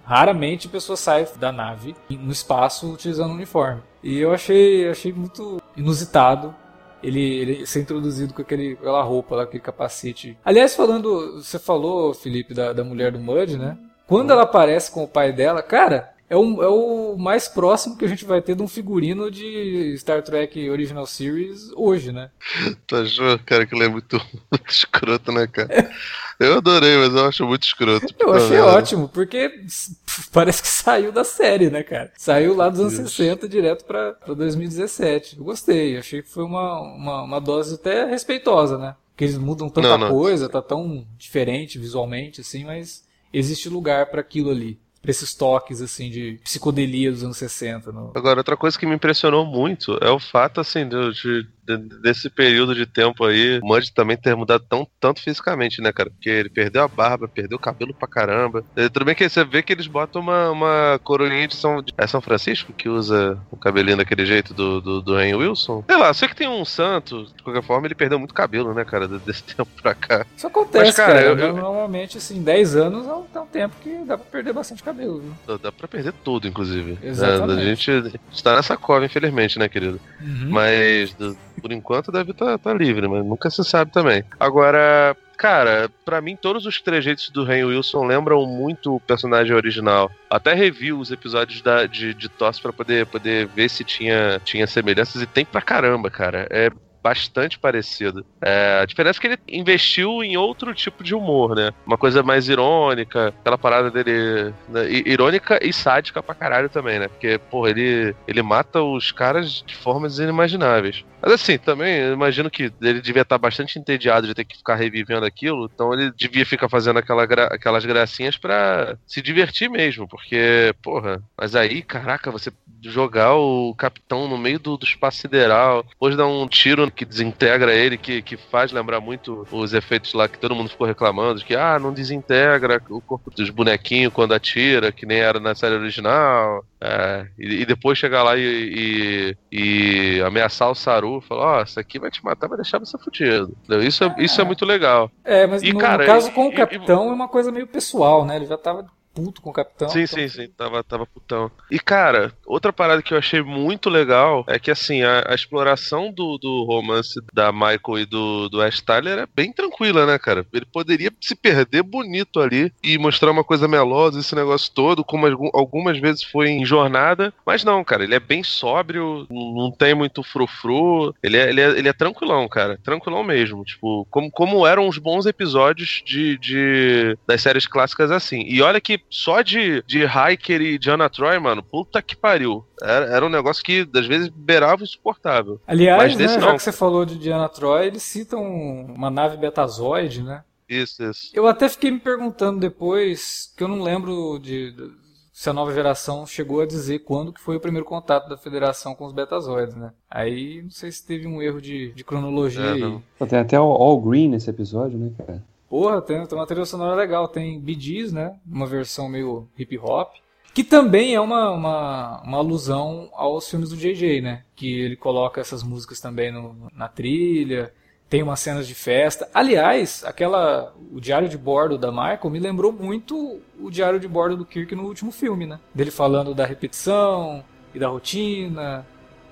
raramente 0.02 0.66
a 0.66 0.70
pessoa 0.70 0.96
sai 0.96 1.28
da 1.36 1.52
nave 1.52 1.94
no 2.08 2.32
espaço 2.32 2.90
utilizando 2.90 3.34
uniforme. 3.34 3.82
E 4.02 4.18
eu 4.18 4.32
achei, 4.32 4.88
achei 4.88 5.12
muito 5.12 5.60
inusitado 5.76 6.54
ele, 7.02 7.20
ele 7.20 7.66
ser 7.66 7.80
introduzido 7.80 8.32
com 8.32 8.40
aquele, 8.40 8.72
aquela 8.72 9.02
roupa 9.02 9.36
lá, 9.36 9.42
aquele 9.42 9.62
capacete. 9.62 10.38
Aliás, 10.42 10.74
falando, 10.74 11.42
você 11.42 11.58
falou, 11.58 12.14
Felipe, 12.14 12.54
da, 12.54 12.72
da 12.72 12.82
mulher 12.82 13.12
do 13.12 13.18
Mud, 13.18 13.58
né? 13.58 13.76
Quando 14.06 14.32
ela 14.32 14.44
aparece 14.44 14.90
com 14.90 15.04
o 15.04 15.08
pai 15.08 15.34
dela, 15.34 15.62
cara, 15.62 16.14
é 16.30 16.36
o, 16.36 16.62
é 16.62 16.68
o 16.68 17.16
mais 17.16 17.48
próximo 17.48 17.96
que 17.96 18.04
a 18.04 18.08
gente 18.08 18.24
vai 18.24 18.42
ter 18.42 18.54
de 18.54 18.62
um 18.62 18.68
figurino 18.68 19.30
de 19.30 19.96
Star 19.96 20.22
Trek 20.22 20.68
Original 20.68 21.06
Series 21.06 21.70
hoje, 21.74 22.12
né? 22.12 22.30
Tu 22.86 22.96
achou, 22.96 23.38
cara, 23.46 23.66
que 23.66 23.74
ele 23.74 23.84
é 23.84 23.88
muito, 23.88 24.16
muito 24.52 24.68
escroto, 24.70 25.32
né, 25.32 25.46
cara? 25.46 25.90
Eu 26.38 26.58
adorei, 26.58 26.96
mas 26.98 27.14
eu 27.14 27.24
acho 27.24 27.46
muito 27.46 27.64
escroto. 27.64 28.06
Eu 28.18 28.32
achei 28.32 28.58
ótimo, 28.58 29.08
porque 29.08 29.64
parece 30.30 30.62
que 30.62 30.68
saiu 30.68 31.10
da 31.10 31.24
série, 31.24 31.70
né, 31.70 31.82
cara? 31.82 32.12
Saiu 32.16 32.54
lá 32.54 32.68
dos 32.68 32.80
anos 32.80 32.94
Deus. 32.94 33.12
60 33.12 33.48
direto 33.48 33.84
pra, 33.84 34.12
pra 34.12 34.34
2017. 34.34 35.38
Eu 35.38 35.44
gostei, 35.44 35.96
achei 35.96 36.22
que 36.22 36.28
foi 36.28 36.44
uma, 36.44 36.80
uma, 36.80 37.22
uma 37.22 37.40
dose 37.40 37.76
até 37.76 38.04
respeitosa, 38.04 38.76
né? 38.76 38.94
Porque 39.10 39.24
eles 39.24 39.38
mudam 39.38 39.68
tanta 39.68 39.88
não, 39.88 39.98
não. 39.98 40.10
coisa, 40.10 40.48
tá 40.48 40.62
tão 40.62 41.06
diferente 41.16 41.78
visualmente, 41.78 42.42
assim, 42.42 42.64
mas 42.64 43.04
existe 43.32 43.68
lugar 43.68 44.06
para 44.06 44.20
aquilo 44.20 44.50
ali 44.50 44.78
esses 45.06 45.34
toques, 45.34 45.80
assim, 45.80 46.10
de 46.10 46.40
psicodelia 46.44 47.10
dos 47.10 47.22
anos 47.22 47.36
60. 47.36 47.92
No... 47.92 48.12
Agora, 48.14 48.40
outra 48.40 48.56
coisa 48.56 48.78
que 48.78 48.86
me 48.86 48.94
impressionou 48.94 49.46
muito 49.46 49.98
é 50.00 50.10
o 50.10 50.18
fato, 50.18 50.60
assim, 50.60 50.88
de, 50.88 51.12
de 51.12 51.46
desse 51.76 52.30
período 52.30 52.74
de 52.74 52.86
tempo 52.86 53.24
aí, 53.24 53.58
o 53.58 53.66
Mudge 53.66 53.92
também 53.92 54.16
ter 54.16 54.34
mudado 54.34 54.64
tão, 54.68 54.86
tanto 54.98 55.20
fisicamente, 55.20 55.82
né, 55.82 55.92
cara? 55.92 56.10
Porque 56.10 56.30
ele 56.30 56.48
perdeu 56.48 56.82
a 56.82 56.88
barba, 56.88 57.28
perdeu 57.28 57.58
o 57.58 57.60
cabelo 57.60 57.92
pra 57.92 58.08
caramba. 58.08 58.64
E, 58.76 58.88
tudo 58.88 59.04
bem 59.04 59.14
que 59.14 59.28
você 59.28 59.44
vê 59.44 59.62
que 59.62 59.72
eles 59.72 59.86
botam 59.86 60.22
uma, 60.22 60.50
uma 60.50 61.00
coroinha 61.02 61.48
de 61.48 61.56
São, 61.56 61.84
é 61.96 62.06
São 62.06 62.20
Francisco, 62.20 62.72
que 62.72 62.88
usa 62.88 63.38
o 63.50 63.56
cabelinho 63.56 63.96
daquele 63.96 64.24
jeito 64.24 64.54
do, 64.54 64.80
do, 64.80 65.02
do 65.02 65.20
Henry 65.20 65.34
Wilson. 65.34 65.84
Sei 65.86 65.96
lá, 65.96 66.14
sei 66.14 66.28
que 66.28 66.36
tem 66.36 66.48
um 66.48 66.64
santo, 66.64 67.26
de 67.36 67.42
qualquer 67.42 67.62
forma, 67.62 67.86
ele 67.86 67.94
perdeu 67.94 68.18
muito 68.18 68.32
cabelo, 68.32 68.72
né, 68.72 68.84
cara, 68.84 69.08
desse 69.08 69.42
tempo 69.54 69.70
pra 69.82 69.94
cá. 69.94 70.24
Isso 70.36 70.46
acontece, 70.46 70.84
Mas, 70.84 70.96
cara. 70.96 71.14
cara 71.14 71.26
eu, 71.26 71.38
eu, 71.38 71.56
normalmente, 71.56 72.18
assim, 72.18 72.42
10 72.42 72.76
anos 72.76 73.06
é 73.06 73.12
um, 73.12 73.48
tempo 73.48 73.74
que 73.82 74.04
dá 74.04 74.16
pra 74.16 74.26
perder 74.30 74.52
bastante 74.52 74.82
cabelo, 74.82 74.87
viu? 74.92 75.22
Dá, 75.46 75.56
dá 75.56 75.72
pra 75.72 75.88
perder 75.88 76.12
tudo, 76.24 76.46
inclusive. 76.46 76.98
Exatamente. 77.02 77.60
É, 77.60 77.62
a 77.62 78.00
gente 78.00 78.20
está 78.32 78.56
nessa 78.56 78.76
cova, 78.76 79.04
infelizmente, 79.04 79.58
né, 79.58 79.68
querido? 79.68 80.00
Uhum. 80.20 80.50
Mas 80.50 81.14
por 81.58 81.72
enquanto 81.72 82.12
deve 82.12 82.30
estar 82.30 82.58
tá, 82.58 82.58
tá 82.58 82.74
livre, 82.74 83.08
mas 83.08 83.24
nunca 83.24 83.50
se 83.50 83.64
sabe 83.64 83.92
também. 83.92 84.24
Agora, 84.38 85.16
cara, 85.36 85.90
para 86.04 86.20
mim 86.20 86.36
todos 86.36 86.66
os 86.66 86.80
trejeitos 86.80 87.30
do 87.30 87.44
Ren 87.44 87.64
Wilson 87.64 88.04
lembram 88.04 88.46
muito 88.46 88.94
o 88.94 89.00
personagem 89.00 89.54
original. 89.54 90.10
Até 90.30 90.54
revi 90.54 90.92
os 90.92 91.10
episódios 91.10 91.60
da, 91.60 91.86
de, 91.86 92.14
de 92.14 92.28
TOS 92.28 92.60
pra 92.60 92.72
poder, 92.72 93.06
poder 93.06 93.46
ver 93.48 93.68
se 93.68 93.84
tinha, 93.84 94.40
tinha 94.44 94.66
semelhanças 94.66 95.20
e 95.22 95.26
tem 95.26 95.44
pra 95.44 95.60
caramba, 95.60 96.10
cara. 96.10 96.46
É 96.50 96.70
bastante 97.02 97.58
parecido. 97.58 98.24
É, 98.40 98.80
a 98.82 98.84
diferença 98.84 99.18
é 99.18 99.20
que 99.20 99.26
ele 99.26 99.38
investiu 99.48 100.22
em 100.22 100.36
outro 100.36 100.74
tipo 100.74 101.02
de 101.02 101.14
humor, 101.14 101.54
né? 101.54 101.70
Uma 101.86 101.98
coisa 101.98 102.22
mais 102.22 102.48
irônica, 102.48 103.28
aquela 103.40 103.58
parada 103.58 103.90
dele. 103.90 104.52
Né? 104.68 104.88
irônica 105.06 105.58
e 105.62 105.72
sádica 105.72 106.22
pra 106.22 106.34
caralho 106.34 106.68
também, 106.68 106.98
né? 106.98 107.08
Porque, 107.08 107.38
porra, 107.50 107.70
ele, 107.70 108.14
ele 108.26 108.42
mata 108.42 108.82
os 108.82 109.12
caras 109.12 109.62
de 109.66 109.74
formas 109.74 110.18
inimagináveis. 110.18 111.04
Mas 111.20 111.32
assim, 111.32 111.58
também 111.58 111.96
eu 111.96 112.12
imagino 112.12 112.50
que 112.50 112.72
ele 112.80 113.00
devia 113.00 113.22
estar 113.22 113.38
bastante 113.38 113.78
entediado 113.78 114.26
de 114.26 114.34
ter 114.34 114.44
que 114.44 114.56
ficar 114.56 114.76
revivendo 114.76 115.26
aquilo, 115.26 115.70
então 115.72 115.92
ele 115.92 116.12
devia 116.16 116.46
ficar 116.46 116.68
fazendo 116.68 116.98
aquela 116.98 117.26
gra 117.26 117.46
aquelas 117.46 117.84
gracinhas 117.84 118.36
para 118.36 118.96
se 119.06 119.20
divertir 119.20 119.68
mesmo, 119.68 120.06
porque, 120.06 120.74
porra, 120.82 121.22
mas 121.36 121.54
aí, 121.54 121.82
caraca, 121.82 122.30
você 122.30 122.52
jogar 122.82 123.34
o 123.34 123.74
capitão 123.74 124.28
no 124.28 124.38
meio 124.38 124.58
do, 124.58 124.76
do 124.76 124.84
espaço 124.84 125.18
sideral, 125.18 125.82
depois 125.82 126.16
dar 126.16 126.26
um 126.26 126.46
tiro 126.46 126.90
que 126.90 127.04
desintegra 127.04 127.74
ele, 127.74 127.98
que, 127.98 128.22
que 128.22 128.36
faz 128.36 128.72
lembrar 128.72 129.00
muito 129.00 129.46
os 129.50 129.74
efeitos 129.74 130.12
lá 130.12 130.28
que 130.28 130.38
todo 130.38 130.54
mundo 130.54 130.70
ficou 130.70 130.86
reclamando, 130.86 131.44
que, 131.44 131.56
ah, 131.56 131.78
não 131.78 131.92
desintegra 131.92 132.80
o 132.88 133.00
corpo 133.00 133.30
dos 133.30 133.50
bonequinhos 133.50 134.12
quando 134.12 134.34
atira, 134.34 134.92
que 134.92 135.06
nem 135.06 135.18
era 135.18 135.40
na 135.40 135.54
série 135.54 135.74
original. 135.74 136.64
É, 136.80 137.26
e, 137.36 137.62
e, 137.62 137.66
depois 137.66 137.98
chegar 137.98 138.22
lá 138.22 138.36
e, 138.36 139.34
e, 139.50 140.16
e 140.16 140.22
ameaçar 140.22 140.70
o 140.70 140.76
Saru, 140.76 141.07
falar, 141.20 141.42
ó, 141.42 141.60
oh, 141.60 141.62
isso 141.62 141.78
aqui 141.78 141.98
vai 141.98 142.10
te 142.10 142.24
matar, 142.24 142.48
vai 142.48 142.58
deixar 142.58 142.78
você 142.78 142.96
fudido. 142.98 143.56
Isso 143.82 144.04
é, 144.04 144.14
isso 144.18 144.40
é 144.40 144.44
muito 144.44 144.64
legal. 144.64 145.10
É, 145.24 145.46
mas 145.46 145.62
no, 145.62 145.78
cara, 145.78 146.04
no 146.04 146.06
caso 146.06 146.30
com 146.32 146.46
o 146.48 146.54
capitão 146.54 147.08
é 147.08 147.12
uma 147.12 147.28
coisa 147.28 147.50
meio 147.52 147.66
pessoal, 147.66 148.24
né? 148.24 148.36
Ele 148.36 148.46
já 148.46 148.56
tava 148.56 148.86
puto 149.18 149.42
com 149.42 149.50
o 149.50 149.52
capitão. 149.52 149.88
Sim, 149.88 150.02
então... 150.02 150.18
sim, 150.18 150.28
sim, 150.28 150.48
tava, 150.56 150.84
tava 150.84 151.06
putão. 151.06 151.50
E 151.70 151.78
cara, 151.78 152.32
outra 152.46 152.72
parada 152.72 153.02
que 153.02 153.12
eu 153.12 153.18
achei 153.18 153.42
muito 153.42 153.90
legal 153.90 154.44
é 154.46 154.58
que 154.58 154.70
assim, 154.70 155.02
a, 155.02 155.24
a 155.28 155.34
exploração 155.34 156.12
do, 156.12 156.38
do 156.38 156.64
romance 156.64 157.20
da 157.32 157.50
Michael 157.50 157.98
e 157.98 158.06
do, 158.06 158.48
do 158.48 158.62
Ash 158.62 158.80
Tyler 158.80 159.18
é 159.18 159.26
bem 159.34 159.52
tranquila, 159.52 160.06
né, 160.06 160.18
cara? 160.18 160.46
Ele 160.52 160.64
poderia 160.64 161.12
se 161.20 161.34
perder 161.34 161.82
bonito 161.82 162.40
ali 162.40 162.72
e 162.82 162.96
mostrar 162.98 163.30
uma 163.30 163.44
coisa 163.44 163.66
melosa, 163.66 164.20
esse 164.20 164.34
negócio 164.34 164.72
todo, 164.72 165.04
como 165.04 165.26
algumas 165.52 165.98
vezes 165.98 166.22
foi 166.22 166.48
em 166.48 166.64
jornada, 166.64 167.32
mas 167.44 167.64
não, 167.64 167.82
cara, 167.82 168.04
ele 168.04 168.14
é 168.14 168.20
bem 168.20 168.42
sóbrio, 168.42 169.26
não 169.30 169.70
tem 169.70 169.94
muito 169.94 170.22
frufru, 170.22 171.14
ele 171.22 171.36
é, 171.36 171.48
ele 171.48 171.60
é, 171.60 171.78
ele 171.78 171.88
é 171.88 171.92
tranquilão, 171.92 172.48
cara, 172.48 172.78
tranquilão 172.82 173.24
mesmo, 173.24 173.64
tipo, 173.64 174.06
como, 174.10 174.30
como 174.30 174.66
eram 174.66 174.86
os 174.86 174.98
bons 174.98 175.26
episódios 175.26 176.02
de, 176.04 176.38
de 176.38 177.18
das 177.26 177.42
séries 177.42 177.66
clássicas 177.66 178.10
assim. 178.10 178.44
E 178.46 178.60
olha 178.62 178.80
que 178.80 179.00
só 179.10 179.42
de, 179.42 179.82
de 179.86 180.04
Hiker 180.04 180.60
e 180.60 180.78
Diana 180.78 181.08
Troy, 181.08 181.38
mano, 181.38 181.62
puta 181.62 182.02
que 182.02 182.16
pariu. 182.16 182.64
Era, 182.80 183.06
era 183.06 183.26
um 183.26 183.30
negócio 183.30 183.62
que, 183.62 183.88
às 183.94 184.06
vezes, 184.06 184.28
beirava 184.28 184.82
o 184.82 184.84
insuportável. 184.84 185.60
Aliás, 185.66 186.16
né, 186.16 186.28
já 186.28 186.54
que 186.54 186.62
você 186.62 186.72
falou 186.72 187.04
de 187.04 187.18
Diana 187.18 187.48
Troy, 187.48 187.86
eles 187.86 188.02
citam 188.02 188.42
uma 188.42 189.10
nave 189.10 189.36
betazoide, 189.36 190.22
né? 190.22 190.42
Isso, 190.68 191.02
isso. 191.02 191.30
Eu 191.32 191.46
até 191.46 191.68
fiquei 191.68 191.90
me 191.90 191.98
perguntando 191.98 192.60
depois, 192.60 193.52
que 193.56 193.64
eu 193.64 193.68
não 193.68 193.82
lembro 193.82 194.38
de, 194.38 194.72
de 194.72 194.90
se 195.38 195.48
a 195.48 195.52
nova 195.52 195.72
geração 195.72 196.26
chegou 196.26 196.60
a 196.60 196.66
dizer 196.66 196.98
quando 196.98 197.32
que 197.32 197.40
foi 197.40 197.54
o 197.54 197.60
primeiro 197.60 197.86
contato 197.86 198.28
da 198.28 198.36
federação 198.36 198.92
com 198.92 199.06
os 199.06 199.12
betazoides, 199.12 199.76
né? 199.76 199.92
Aí 200.10 200.62
não 200.62 200.70
sei 200.70 200.90
se 200.90 201.06
teve 201.06 201.28
um 201.28 201.40
erro 201.40 201.62
de, 201.62 201.92
de 201.92 202.02
cronologia 202.02 202.60
é, 202.60 202.72
aí. 202.72 202.98
Tem 203.28 203.38
até 203.38 203.60
o 203.60 203.62
All 203.62 204.00
Green 204.00 204.28
nesse 204.30 204.50
episódio, 204.50 204.98
né, 204.98 205.12
cara? 205.16 205.42
Porra, 205.68 206.00
tem, 206.00 206.24
tem 206.26 206.38
uma 206.38 206.46
trilha 206.46 206.64
sonora 206.64 206.94
legal. 206.94 207.28
Tem 207.28 207.60
Bee 207.60 208.10
né? 208.12 208.36
Uma 208.46 208.66
versão 208.66 209.08
meio 209.08 209.48
hip 209.58 209.78
hop. 209.78 210.14
Que 210.54 210.64
também 210.64 211.14
é 211.14 211.20
uma, 211.20 211.50
uma, 211.50 212.22
uma, 212.22 212.38
alusão 212.38 213.10
aos 213.12 213.48
filmes 213.48 213.68
do 213.68 213.76
JJ, 213.76 214.20
né? 214.20 214.42
Que 214.56 214.80
ele 214.80 214.96
coloca 214.96 215.40
essas 215.40 215.62
músicas 215.62 216.00
também 216.00 216.32
no, 216.32 216.68
na 216.74 216.88
trilha, 216.88 217.72
tem 218.08 218.22
umas 218.22 218.40
cenas 218.40 218.66
de 218.66 218.74
festa. 218.74 219.28
Aliás, 219.32 220.02
aquela 220.04 220.74
o 220.92 221.00
diário 221.00 221.28
de 221.28 221.36
bordo 221.36 221.76
da 221.76 221.92
Michael 221.92 222.30
me 222.30 222.38
lembrou 222.38 222.72
muito 222.72 223.40
o 223.60 223.70
diário 223.70 224.00
de 224.00 224.08
bordo 224.08 224.36
do 224.36 224.44
Kirk 224.44 224.74
no 224.74 224.84
último 224.84 225.12
filme, 225.12 225.46
né? 225.46 225.60
Dele 225.74 225.90
falando 225.90 226.34
da 226.34 226.46
repetição 226.46 227.44
e 227.74 227.78
da 227.78 227.88
rotina, 227.88 228.84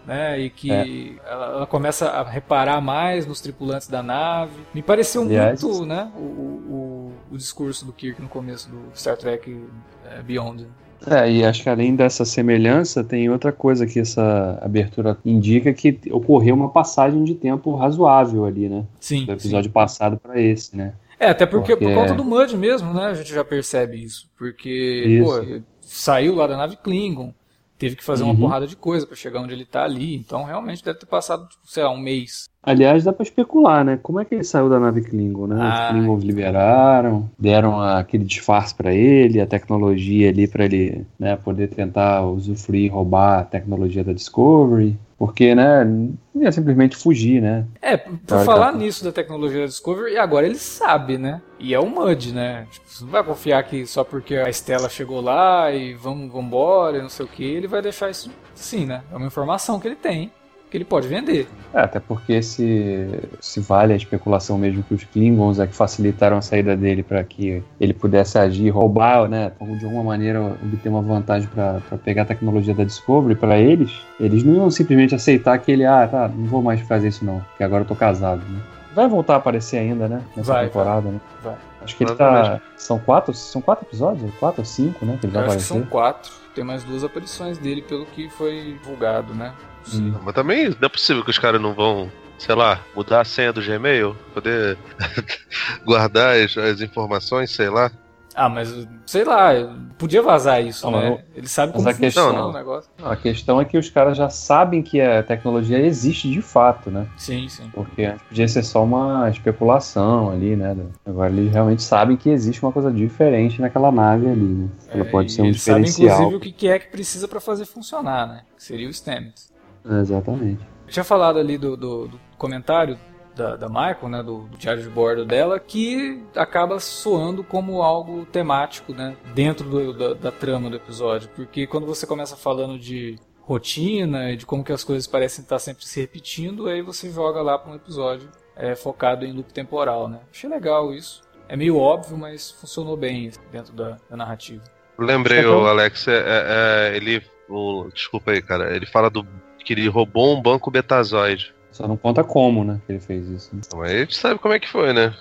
né? 0.07 0.39
E 0.41 0.51
que 0.51 0.71
é. 0.71 1.15
ela, 1.29 1.47
ela, 1.47 1.67
começa 1.67 2.09
a 2.09 2.23
reparar 2.23 2.81
mais 2.81 3.27
nos 3.27 3.41
tripulantes 3.41 3.89
da 3.89 4.03
nave. 4.03 4.55
Me 4.73 4.83
pareceu 4.83 5.23
Aliás, 5.23 5.63
muito, 5.63 5.85
né? 5.85 6.11
O, 6.17 6.21
o, 6.21 7.13
o, 7.33 7.37
discurso 7.37 7.85
do 7.85 7.93
Kirk 7.93 8.23
no 8.23 8.29
começo 8.29 8.71
do 8.71 8.79
Star 8.95 9.17
Trek 9.17 9.65
é, 10.11 10.23
Beyond. 10.23 10.67
É, 11.07 11.31
e 11.31 11.45
acho 11.45 11.63
que 11.63 11.69
além 11.69 11.95
dessa 11.95 12.25
semelhança, 12.25 13.05
tem 13.05 13.29
outra 13.29 13.53
coisa 13.53 13.87
que 13.87 14.01
essa 14.01 14.59
abertura 14.63 15.19
indica 15.25 15.73
que 15.75 16.01
ocorreu 16.11 16.55
uma 16.55 16.71
passagem 16.71 17.23
de 17.23 17.35
tempo 17.35 17.75
razoável 17.75 18.45
ali, 18.45 18.69
né? 18.69 18.85
Sim. 18.99 19.27
Do 19.27 19.33
episódio 19.33 19.69
sim. 19.69 19.75
passado 19.75 20.19
para 20.19 20.41
esse, 20.41 20.77
né? 20.77 20.95
É, 21.19 21.29
até 21.29 21.47
porque, 21.47 21.77
porque, 21.77 21.85
por 21.87 21.95
conta 21.95 22.15
do 22.15 22.25
Mud 22.25 22.57
mesmo, 22.57 22.93
né? 22.93 23.07
A 23.07 23.15
gente 23.15 23.33
já 23.33 23.45
percebe 23.45 24.03
isso. 24.03 24.29
Porque, 24.37 25.05
isso. 25.07 25.25
pô, 25.25 25.61
saiu 25.81 26.35
lá 26.35 26.47
da 26.47 26.57
nave 26.57 26.77
Klingon, 26.77 27.33
teve 27.79 27.97
que 27.97 28.05
fazer 28.05 28.25
uhum. 28.25 28.31
uma 28.31 28.39
porrada 28.39 28.67
de 28.67 28.77
coisa 28.77 29.07
para 29.07 29.17
chegar 29.17 29.41
onde 29.41 29.53
ele 29.53 29.65
tá 29.65 29.85
ali. 29.85 30.15
Então, 30.15 30.45
realmente 30.45 30.85
deve 30.85 30.99
ter 30.99 31.07
passado, 31.07 31.49
tipo, 31.49 31.63
sei 31.67 31.83
lá, 31.85 31.91
um 31.91 31.99
mês. 31.99 32.49
Aliás, 32.63 33.05
dá 33.05 33.13
para 33.13 33.23
especular, 33.23 33.85
né? 33.85 33.99
Como 34.03 34.19
é 34.19 34.25
que 34.25 34.35
ele 34.35 34.43
saiu 34.43 34.69
da 34.69 34.81
nave 34.81 35.01
Klingon, 35.03 35.47
né? 35.47 35.57
Ah, 35.61 35.85
Os 35.85 35.91
Klingons 35.91 36.25
liberaram, 36.25 37.31
deram 37.39 37.81
aquele 37.81 38.25
disfarce 38.25 38.75
para 38.75 38.93
ele, 38.93 39.41
a 39.41 39.47
tecnologia 39.47 40.31
ali 40.31 40.49
para 40.49 40.65
ele, 40.65 41.07
né, 41.17 41.37
poder 41.37 41.69
tentar 41.69 42.27
usufruir, 42.27 42.93
roubar 42.93 43.39
a 43.39 43.45
tecnologia 43.45 44.03
da 44.03 44.13
Discovery. 44.13 44.99
Porque, 45.19 45.55
né, 45.55 45.83
não 45.83 46.43
ia 46.43 46.53
simplesmente 46.53 46.95
fugir, 46.95 47.41
né? 47.41 47.65
É, 47.81 47.97
por 47.97 48.45
falar 48.45 48.73
nisso 48.73 49.03
da 49.03 49.11
tecnologia 49.11 49.61
da 49.61 49.67
Discovery, 49.67 50.13
e 50.13 50.19
agora 50.19 50.45
ele 50.45 50.59
sabe, 50.59 51.17
né? 51.17 51.41
E 51.59 51.73
é 51.73 51.81
o 51.81 51.87
Mud, 51.87 52.35
né? 52.35 52.67
Tipo, 52.71 52.87
você 52.87 53.05
não 53.05 53.11
vai 53.11 53.25
confiar 53.25 53.63
que 53.63 53.87
só 53.87 54.05
porque 54.05 54.37
a 54.37 54.51
Estela 54.51 54.91
chegou 54.91 55.23
lá 55.23 55.73
e 55.73 55.95
vamos, 55.95 56.31
vamos 56.31 56.47
embora, 56.47 57.01
não 57.01 57.09
sei 57.09 57.25
o 57.25 57.29
que, 57.29 57.45
ele 57.45 57.67
vai 57.67 57.81
deixar 57.81 58.11
isso 58.11 58.31
sim, 58.55 58.85
né? 58.85 59.03
É 59.11 59.17
uma 59.17 59.27
informação 59.27 59.81
que 59.81 59.89
ele 59.89 59.97
tem 59.97 60.31
que 60.71 60.77
ele 60.77 60.85
pode 60.85 61.07
vender. 61.07 61.47
É, 61.73 61.81
até 61.81 62.01
porque 62.01 62.43
se, 62.43 63.09
se 63.41 63.61
vale 63.61 63.93
a 63.93 63.97
especulação 63.97 64.59
mesmo 64.59 64.83
que 64.83 64.95
os 64.95 65.05
Klingons 65.05 65.59
é 65.59 65.67
que 65.67 65.75
facilitaram 65.75 66.39
a 66.39 66.43
saída 66.43 66.77
dele 66.77 67.03
para 67.03 67.23
que 67.23 67.63
ele 67.81 67.95
pudesse 67.95 68.39
agir, 68.39 68.71
roubar, 68.71 69.29
né, 69.29 69.53
de 69.79 69.85
alguma 69.85 70.03
maneira 70.03 70.41
obter 70.43 70.89
uma 70.89 71.03
vantagem 71.03 71.49
para 71.49 71.81
pegar 72.05 72.23
a 72.23 72.27
tecnologia 72.27 72.75
da 72.75 72.85
Discovery 72.85 73.35
para 73.37 73.59
eles, 73.59 73.93
eles 74.19 74.43
não 74.43 74.55
iam 74.55 74.71
simplesmente 74.71 75.15
aceitar 75.15 75.59
que 75.59 75.71
ele, 75.71 75.85
ah, 75.85 76.09
tá, 76.09 76.29
não 76.29 76.47
vou 76.47 76.63
mais 76.63 76.81
fazer 76.81 77.09
isso 77.09 77.25
não, 77.25 77.41
porque 77.41 77.63
agora 77.63 77.83
eu 77.83 77.89
tô 77.89 77.95
casado, 77.95 78.43
né? 78.49 78.61
Vai 78.95 79.09
voltar 79.09 79.35
a 79.35 79.37
aparecer 79.37 79.77
ainda, 79.77 80.09
né? 80.09 80.23
Nessa 80.35 80.55
vai, 80.55 80.65
temporada, 80.67 81.03
vai. 81.03 81.13
né? 81.13 81.21
Vai. 81.43 81.55
Acho 81.83 81.97
que 81.97 82.05
ele 82.05 82.15
tá. 82.15 82.61
São 82.77 82.99
quatro, 82.99 83.35
são 83.35 83.61
quatro 83.61 83.87
episódios? 83.87 84.35
Quatro 84.41 84.63
ou 84.63 84.65
cinco, 84.65 85.05
né? 85.05 85.19
Que 85.21 85.27
ele 85.27 85.35
vai 85.35 85.43
acho 85.43 85.53
aparecer. 85.53 85.75
que 85.75 85.81
são 85.81 85.87
quatro. 85.89 86.33
Tem 86.55 86.65
mais 86.65 86.83
duas 86.83 87.05
aparições 87.05 87.59
dele, 87.59 87.83
pelo 87.83 88.07
que 88.07 88.31
foi 88.31 88.79
divulgado, 88.83 89.35
né? 89.35 89.53
Hum. 89.95 90.15
Mas 90.23 90.35
também 90.35 90.69
não 90.69 90.77
é 90.87 90.89
possível 90.89 91.25
que 91.25 91.31
os 91.31 91.39
caras 91.39 91.61
não 91.61 91.75
vão, 91.75 92.11
sei 92.39 92.55
lá, 92.55 92.81
mudar 92.95 93.21
a 93.21 93.25
senha 93.25 93.53
do 93.53 93.63
Gmail, 93.63 94.17
poder 94.35 94.77
guardar 95.85 96.37
as, 96.37 96.57
as 96.57 96.81
informações, 96.81 97.51
sei 97.51 97.69
lá. 97.69 97.91
Ah, 98.37 98.51
mas 98.51 98.87
sei 99.07 99.25
lá, 99.25 99.49
podia 99.97 100.21
vazar 100.21 100.63
isso, 100.63 100.91
não, 100.91 101.01
né? 101.01 101.25
Ele 101.35 101.49
sabe 101.49 101.73
como 101.73 101.85
funciona 101.85 101.99
questão, 101.99 102.33
não. 102.35 102.51
o 102.51 102.53
negócio. 102.53 102.91
Não, 103.01 103.11
a 103.11 103.17
questão 103.17 103.59
é 103.59 103.65
que 103.65 103.79
os 103.79 103.89
caras 103.89 104.15
já 104.15 104.29
sabem 104.29 104.83
que 104.83 105.01
a 105.01 105.23
tecnologia 105.23 105.79
existe 105.79 106.31
de 106.31 106.43
fato, 106.43 106.91
né? 106.91 107.07
Sim, 107.17 107.49
sim. 107.49 107.71
Porque 107.73 108.15
podia 108.29 108.47
ser 108.47 108.63
só 108.63 108.85
uma 108.85 109.31
especulação 109.31 110.31
ali, 110.31 110.55
né? 110.55 110.77
Agora 111.07 111.33
eles 111.33 111.51
realmente 111.51 111.83
sabem 111.83 112.15
que 112.15 112.29
existe 112.29 112.63
uma 112.63 112.73
coisa 112.73 112.93
diferente 112.93 113.59
naquela 113.59 113.91
nave 113.91 114.29
ali, 114.29 114.45
né? 114.45 114.69
Ela 114.91 115.07
é, 115.07 115.11
pode 115.11 115.33
ser 115.33 115.41
um 115.41 115.51
diferencial. 115.51 116.11
Sabem, 116.11 116.27
inclusive, 116.27 116.51
o 116.51 116.55
que 116.55 116.69
é 116.69 116.79
que 116.79 116.89
precisa 116.89 117.27
para 117.27 117.41
fazer 117.41 117.65
funcionar, 117.65 118.27
né? 118.27 118.43
Que 118.55 118.63
seria 118.63 118.87
o 118.87 118.93
Stamets. 118.93 119.51
Exatamente. 119.89 120.63
Eu 120.87 120.93
tinha 120.93 121.05
falado 121.05 121.39
ali 121.39 121.59
do, 121.59 121.77
do, 121.77 122.09
do 122.09 122.21
comentário 122.37 122.99
da, 123.35 123.55
da 123.55 123.69
Michael, 123.69 124.09
né, 124.09 124.23
do, 124.23 124.43
do, 124.43 124.57
diário 124.57 124.83
de 124.83 124.89
bordo 124.89 125.25
dela, 125.25 125.61
que 125.61 126.23
acaba 126.35 126.81
soando 126.81 127.45
como 127.45 127.83
algo 127.83 128.25
temático, 128.27 128.93
né, 128.93 129.17
dentro 129.35 129.69
do, 129.69 129.93
da, 129.93 130.15
da, 130.15 130.33
trama 130.33 130.71
do 130.71 130.77
episódio, 130.77 131.29
porque 131.37 131.67
quando 131.67 131.87
você 131.87 132.07
começa 132.07 132.35
falando 132.35 132.79
de 132.79 133.17
rotina 133.43 134.33
e 134.33 134.37
de 134.37 134.47
como 134.47 134.65
que 134.65 134.73
as 134.73 134.83
coisas 134.83 135.07
parecem 135.07 135.43
estar 135.43 135.59
sempre 135.59 135.85
se 135.85 136.01
repetindo, 136.01 136.67
aí 136.67 136.81
você 136.83 137.11
joga 137.11 137.43
lá 137.43 137.59
para 137.59 137.73
um 137.73 137.77
episódio 137.77 138.29
é, 138.57 138.75
focado 138.75 139.25
em 139.25 139.33
loop 139.33 139.53
temporal, 139.53 140.09
né. 140.09 140.21
Achei 140.33 140.49
legal 140.49 140.93
isso. 140.93 141.21
É 141.49 141.57
meio 141.57 141.77
óbvio, 141.77 142.17
mas 142.17 142.51
funcionou 142.51 142.97
bem 142.97 143.31
dentro 143.53 143.73
da, 143.73 143.99
da 144.11 144.17
narrativa. 144.17 144.65
Lembrei, 144.99 145.45
o 145.45 145.67
Alex, 145.67 146.09
é, 146.09 146.23
é, 146.25 146.97
ele. 146.97 147.23
O, 147.49 147.89
desculpa 147.95 148.33
aí, 148.33 148.43
cara. 148.43 148.75
Ele 148.75 148.87
fala 148.87 149.09
do 149.09 149.25
que 149.67 149.73
ele 149.73 149.89
roubou 149.89 150.37
um 150.37 150.41
banco 150.41 150.71
betazoide. 150.71 151.53
Só 151.73 151.89
não 151.89 151.97
conta 151.97 152.23
como, 152.25 152.65
né, 152.65 152.81
que 152.87 152.93
ele 152.93 153.01
fez 153.01 153.27
isso. 153.29 153.55
Né? 153.55 153.61
Mas 153.75 153.91
a 153.91 153.99
gente 153.99 154.17
sabe 154.17 154.39
como 154.39 154.55
é 154.55 154.61
que 154.61 154.71
foi, 154.71 154.95
né? 154.95 155.15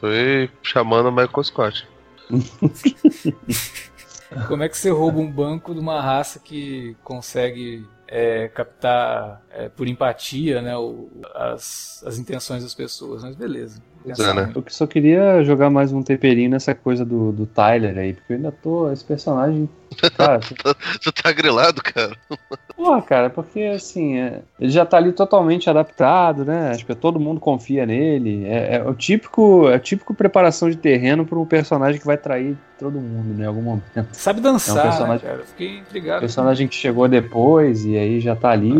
Foi 0.00 0.50
chamando 0.62 1.10
o 1.10 1.12
Michael 1.12 1.44
Scott. 1.44 1.86
como 4.48 4.62
é 4.62 4.68
que 4.68 4.76
você 4.76 4.90
rouba 4.90 5.20
um 5.20 5.30
banco 5.30 5.72
de 5.74 5.78
uma 5.78 6.00
raça 6.00 6.40
que 6.40 6.96
consegue 7.04 7.86
é, 8.08 8.48
captar 8.48 9.40
é, 9.50 9.68
por 9.68 9.86
empatia 9.86 10.60
né, 10.60 10.76
o, 10.76 11.08
as, 11.34 12.02
as 12.04 12.18
intenções 12.18 12.64
das 12.64 12.74
pessoas, 12.74 13.22
mas 13.22 13.36
beleza. 13.36 13.80
É, 14.06 14.34
né? 14.34 14.52
Eu 14.54 14.64
só 14.68 14.86
queria 14.86 15.44
jogar 15.44 15.68
mais 15.68 15.92
um 15.92 16.02
temperinho 16.02 16.50
nessa 16.50 16.74
coisa 16.74 17.04
do, 17.04 17.32
do 17.32 17.46
Tyler 17.46 17.96
aí, 17.98 18.14
porque 18.14 18.32
eu 18.32 18.36
ainda 18.36 18.52
tô. 18.52 18.90
Esse 18.90 19.04
personagem. 19.04 19.68
Cara, 20.16 20.40
tu 21.02 21.12
tá 21.12 21.32
grilado, 21.32 21.82
cara? 21.82 22.16
Porra, 22.76 23.02
cara, 23.02 23.30
porque 23.30 23.60
assim, 23.62 24.18
é, 24.18 24.40
ele 24.58 24.70
já 24.70 24.86
tá 24.86 24.96
ali 24.96 25.12
totalmente 25.12 25.68
adaptado, 25.68 26.44
né? 26.44 26.70
Acho 26.70 26.86
que 26.86 26.94
todo 26.94 27.20
mundo 27.20 27.40
confia 27.40 27.84
nele. 27.84 28.46
É, 28.46 28.76
é 28.76 28.82
o 28.82 28.94
típico, 28.94 29.68
é 29.68 29.76
o 29.76 29.80
típico 29.80 30.14
preparação 30.14 30.70
de 30.70 30.76
terreno 30.76 31.26
para 31.26 31.38
um 31.38 31.44
personagem 31.44 32.00
que 32.00 32.06
vai 32.06 32.16
trair 32.16 32.56
todo 32.78 32.98
mundo, 32.98 33.36
né? 33.36 33.44
Em 33.44 33.46
algum 33.46 33.60
momento. 33.60 34.08
Sabe 34.12 34.40
dançar, 34.40 34.76
é 34.76 34.80
um 34.80 34.90
personagem, 34.90 35.26
né, 35.26 35.32
cara? 35.32 35.44
Fiquei 35.44 35.78
intrigado. 35.78 36.20
Personagem 36.20 36.66
que 36.66 36.74
chegou 36.74 37.06
depois 37.06 37.84
e 37.84 37.98
aí 37.98 38.20
já 38.20 38.34
tá 38.34 38.50
ali. 38.50 38.72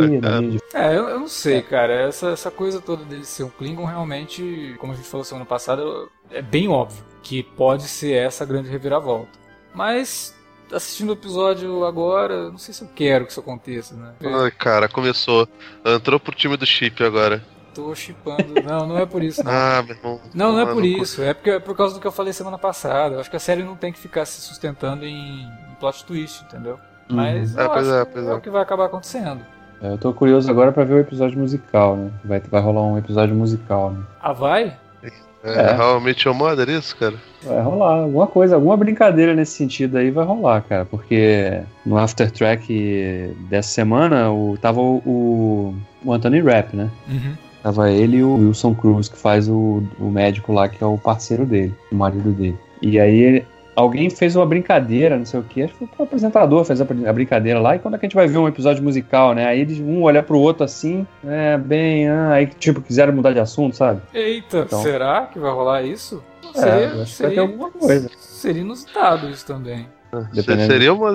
É, 0.73 0.97
eu, 0.97 1.09
eu, 1.09 1.21
não 1.21 1.29
sei, 1.29 1.61
cara. 1.61 1.93
Essa, 1.93 2.31
essa 2.31 2.51
coisa 2.51 2.81
toda 2.81 3.05
dele 3.05 3.25
ser 3.25 3.45
um 3.45 3.51
Klingon 3.51 3.85
realmente, 3.85 4.75
como 4.79 4.95
a 4.95 4.97
gente 4.97 5.07
falou 5.11 5.25
semana 5.25 5.47
passada, 5.47 5.83
é 6.31 6.41
bem 6.41 6.69
óbvio 6.69 7.05
que 7.23 7.43
pode 7.43 7.85
ser 7.85 8.15
essa 8.15 8.45
grande 8.45 8.69
reviravolta. 8.71 9.39
Mas 9.75 10.35
assistindo 10.73 11.11
o 11.11 11.13
episódio 11.13 11.85
agora, 11.85 12.51
não 12.51 12.59
sei 12.59 12.73
se 12.73 12.83
eu 12.83 12.89
quero 12.95 13.25
que 13.25 13.33
isso 13.33 13.41
aconteça, 13.41 13.95
né? 13.95 14.15
Ai, 14.25 14.51
cara, 14.51 14.89
começou. 14.89 15.49
Entrou 15.85 16.19
pro 16.19 16.35
time 16.35 16.57
do 16.57 16.67
chip 16.67 17.03
agora. 17.03 17.43
tô 17.75 17.95
chipando. 17.95 18.55
Não, 18.65 18.87
não 18.87 18.99
é 18.99 19.07
por 19.07 19.23
isso. 19.23 19.43
Não. 19.45 19.51
Ah, 19.53 19.83
meu 19.83 19.97
irmão. 19.97 20.21
Não, 20.35 20.53
não 20.53 20.61
é 20.61 20.73
por 20.73 20.85
isso. 20.85 21.23
É 21.23 21.35
porque 21.35 21.51
é 21.51 21.59
por 21.59 21.77
causa 21.77 21.95
do 21.95 22.01
que 22.01 22.07
eu 22.07 22.13
falei 22.13 22.33
semana 22.33 22.59
passada. 22.59 23.17
Eu 23.17 23.21
acho 23.21 23.31
que 23.31 23.37
a 23.37 23.41
série 23.41 23.63
não 23.63 23.77
tem 23.77 23.93
que 23.93 23.99
ficar 23.99 24.25
se 24.25 24.41
sustentando 24.41 25.05
em 25.05 25.49
plot 25.79 26.05
twist, 26.05 26.45
entendeu? 26.45 26.79
Uhum. 27.09 27.17
Mas 27.17 27.57
é, 27.57 27.69
pois 27.69 27.89
é, 27.89 28.05
pois 28.05 28.27
é. 28.27 28.31
é 28.31 28.35
o 28.35 28.41
que 28.41 28.51
vai 28.51 28.63
acabar 28.63 28.87
acontecendo. 28.87 29.45
É, 29.83 29.93
eu 29.93 29.99
tô 29.99 30.13
curioso 30.13 30.51
agora 30.51 30.73
para 30.73 30.85
ver 30.85 30.95
o 30.95 30.99
episódio 30.99 31.39
musical, 31.39 31.97
né? 31.97 32.11
Vai, 32.25 32.41
vai 32.41 32.61
rolar 32.61 32.83
um 32.83 32.99
episódio 32.99 33.35
musical, 33.35 33.93
né? 33.93 34.05
Ah, 34.21 34.33
vai? 34.33 34.77
É, 35.03 35.13
é. 35.45 36.15
Your 36.25 36.35
Mother, 36.35 36.69
é 36.69 36.73
isso, 36.73 36.97
cara? 36.97 37.15
Vai 37.43 37.63
rolar. 37.63 38.03
Alguma 38.03 38.27
coisa, 38.27 38.55
alguma 38.55 38.77
brincadeira 38.77 39.35
nesse 39.35 39.53
sentido 39.53 39.97
aí 39.97 40.11
vai 40.11 40.25
rolar, 40.25 40.63
cara. 40.63 40.85
Porque 40.85 41.63
no 41.85 41.97
After 41.97 42.31
Track 42.31 43.35
dessa 43.49 43.71
semana 43.71 44.31
o, 44.31 44.59
tava 44.61 44.81
o, 44.81 44.97
o, 45.07 45.75
o 46.05 46.13
Anthony 46.13 46.41
Rapp, 46.41 46.77
né? 46.77 46.91
Uhum. 47.09 47.35
Tava 47.63 47.91
ele 47.91 48.19
e 48.19 48.25
o 48.25 48.37
Wilson 48.37 48.75
Cruz, 48.75 49.09
que 49.09 49.19
faz 49.19 49.49
o, 49.49 49.83
o 49.99 50.11
médico 50.11 50.53
lá, 50.53 50.69
que 50.69 50.83
é 50.83 50.87
o 50.87 50.99
parceiro 50.99 51.45
dele, 51.45 51.75
o 51.93 51.95
marido 51.95 52.31
dele. 52.33 52.59
E 52.81 52.99
aí 52.99 53.45
alguém 53.75 54.11
fez 54.11 54.37
uma 54.37 54.47
brincadeira, 54.47 55.17
não 55.17 55.25
sei 55.25 55.41
o 55.41 55.43
que, 55.43 55.63
acho 55.63 55.75
que 55.75 55.87
foi 55.87 55.89
o 55.99 56.03
apresentador 56.03 56.65
fez 56.65 56.81
a, 56.81 57.13
brincadeira 57.13 57.61
lá, 57.61 57.77
e 57.77 57.79
quando 57.79 57.95
é 57.95 57.99
que 57.99 58.07
a 58.07 58.09
gente 58.09 58.17
vai 58.17 58.27
ver 58.27 58.39
um 58.39 58.49
episódio 58.49 58.83
musical, 58.83 59.35
né? 59.35 59.47
Aí 59.47 59.61
eles 59.61 59.79
um 59.81 60.03
olha 60.03 60.23
pro 60.23 60.39
outro 60.39 60.65
assim, 60.65 61.07
é, 61.25 61.57
bem, 61.57 62.09
ah, 62.09 62.33
aí 62.33 62.47
tipo, 62.47 62.81
quiseram 62.81 63.13
mudar 63.13 63.33
de 63.33 63.41
assunto, 63.41 63.77
sabe? 63.77 64.01
Eita, 64.13 64.61
então, 64.67 64.83
será 64.83 65.27
que 65.27 65.39
vai 65.39 65.51
rolar 65.51 65.83
isso? 65.83 66.23
É, 66.55 66.61
seria, 66.61 67.03
acho 67.03 67.07
seria, 67.07 67.15
que 67.15 67.23
vai 67.23 67.31
ter 67.35 67.41
alguma 67.41 67.71
coisa. 67.71 68.11
Seria 68.19 68.63
inusitado 68.63 69.29
isso 69.29 69.47
também. 69.47 69.87
Dependendo. 70.33 70.73
Seria 70.73 70.93
uma 70.93 71.13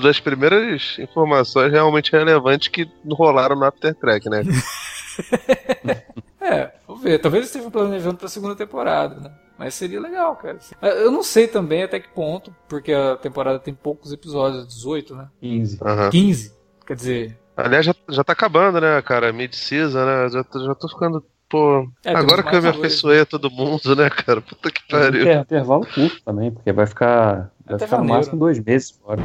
das 0.00 0.20
primeiras 0.20 0.96
informações 0.98 1.72
realmente 1.72 2.12
relevantes 2.12 2.68
que 2.68 2.88
rolaram 3.10 3.56
no 3.56 3.64
After 3.64 3.92
Track, 3.94 4.30
né? 4.30 4.44
é, 6.40 6.70
vamos 6.86 7.02
ver. 7.02 7.18
Talvez 7.18 7.40
eles 7.42 7.48
estejam 7.48 7.70
planejando 7.70 8.16
pra 8.16 8.28
segunda 8.28 8.54
temporada, 8.54 9.16
né? 9.16 9.30
Mas 9.58 9.74
seria 9.74 10.00
legal, 10.00 10.36
cara. 10.36 10.58
Eu 10.80 11.10
não 11.10 11.22
sei 11.22 11.48
também 11.48 11.82
até 11.82 11.98
que 11.98 12.08
ponto, 12.10 12.54
porque 12.68 12.92
a 12.92 13.16
temporada 13.16 13.58
tem 13.58 13.74
poucos 13.74 14.12
episódios, 14.12 14.68
18, 14.68 15.16
né? 15.16 15.28
15. 15.40 15.78
Uhum. 15.82 16.10
15. 16.10 16.54
Quer 16.86 16.94
dizer. 16.94 17.38
Aliás, 17.56 17.84
já, 17.84 17.94
já 18.08 18.22
tá 18.22 18.32
acabando, 18.32 18.80
né, 18.80 19.02
cara? 19.02 19.32
Mid-season, 19.32 20.04
né? 20.04 20.28
Já, 20.28 20.44
já 20.64 20.74
tô 20.76 20.88
ficando. 20.88 21.24
Pô, 21.48 21.88
é, 22.04 22.14
agora 22.14 22.42
que 22.42 22.54
eu 22.54 22.62
me 22.62 22.68
afeiçoei 22.68 23.22
a 23.22 23.26
todo 23.26 23.50
mundo, 23.50 23.96
né, 23.96 24.08
cara? 24.10 24.40
Puta 24.40 24.70
que 24.70 24.86
pariu. 24.86 25.24
Tem 25.24 25.38
intervalo 25.38 25.86
curto 25.86 26.22
também, 26.22 26.52
porque 26.52 26.72
vai 26.72 26.86
ficar. 26.86 27.50
Vai 27.66 27.78
ficar 27.78 27.98
no 27.98 28.04
máximo 28.04 28.38
dois 28.38 28.60
meses 28.60 28.90
fora. 28.90 29.20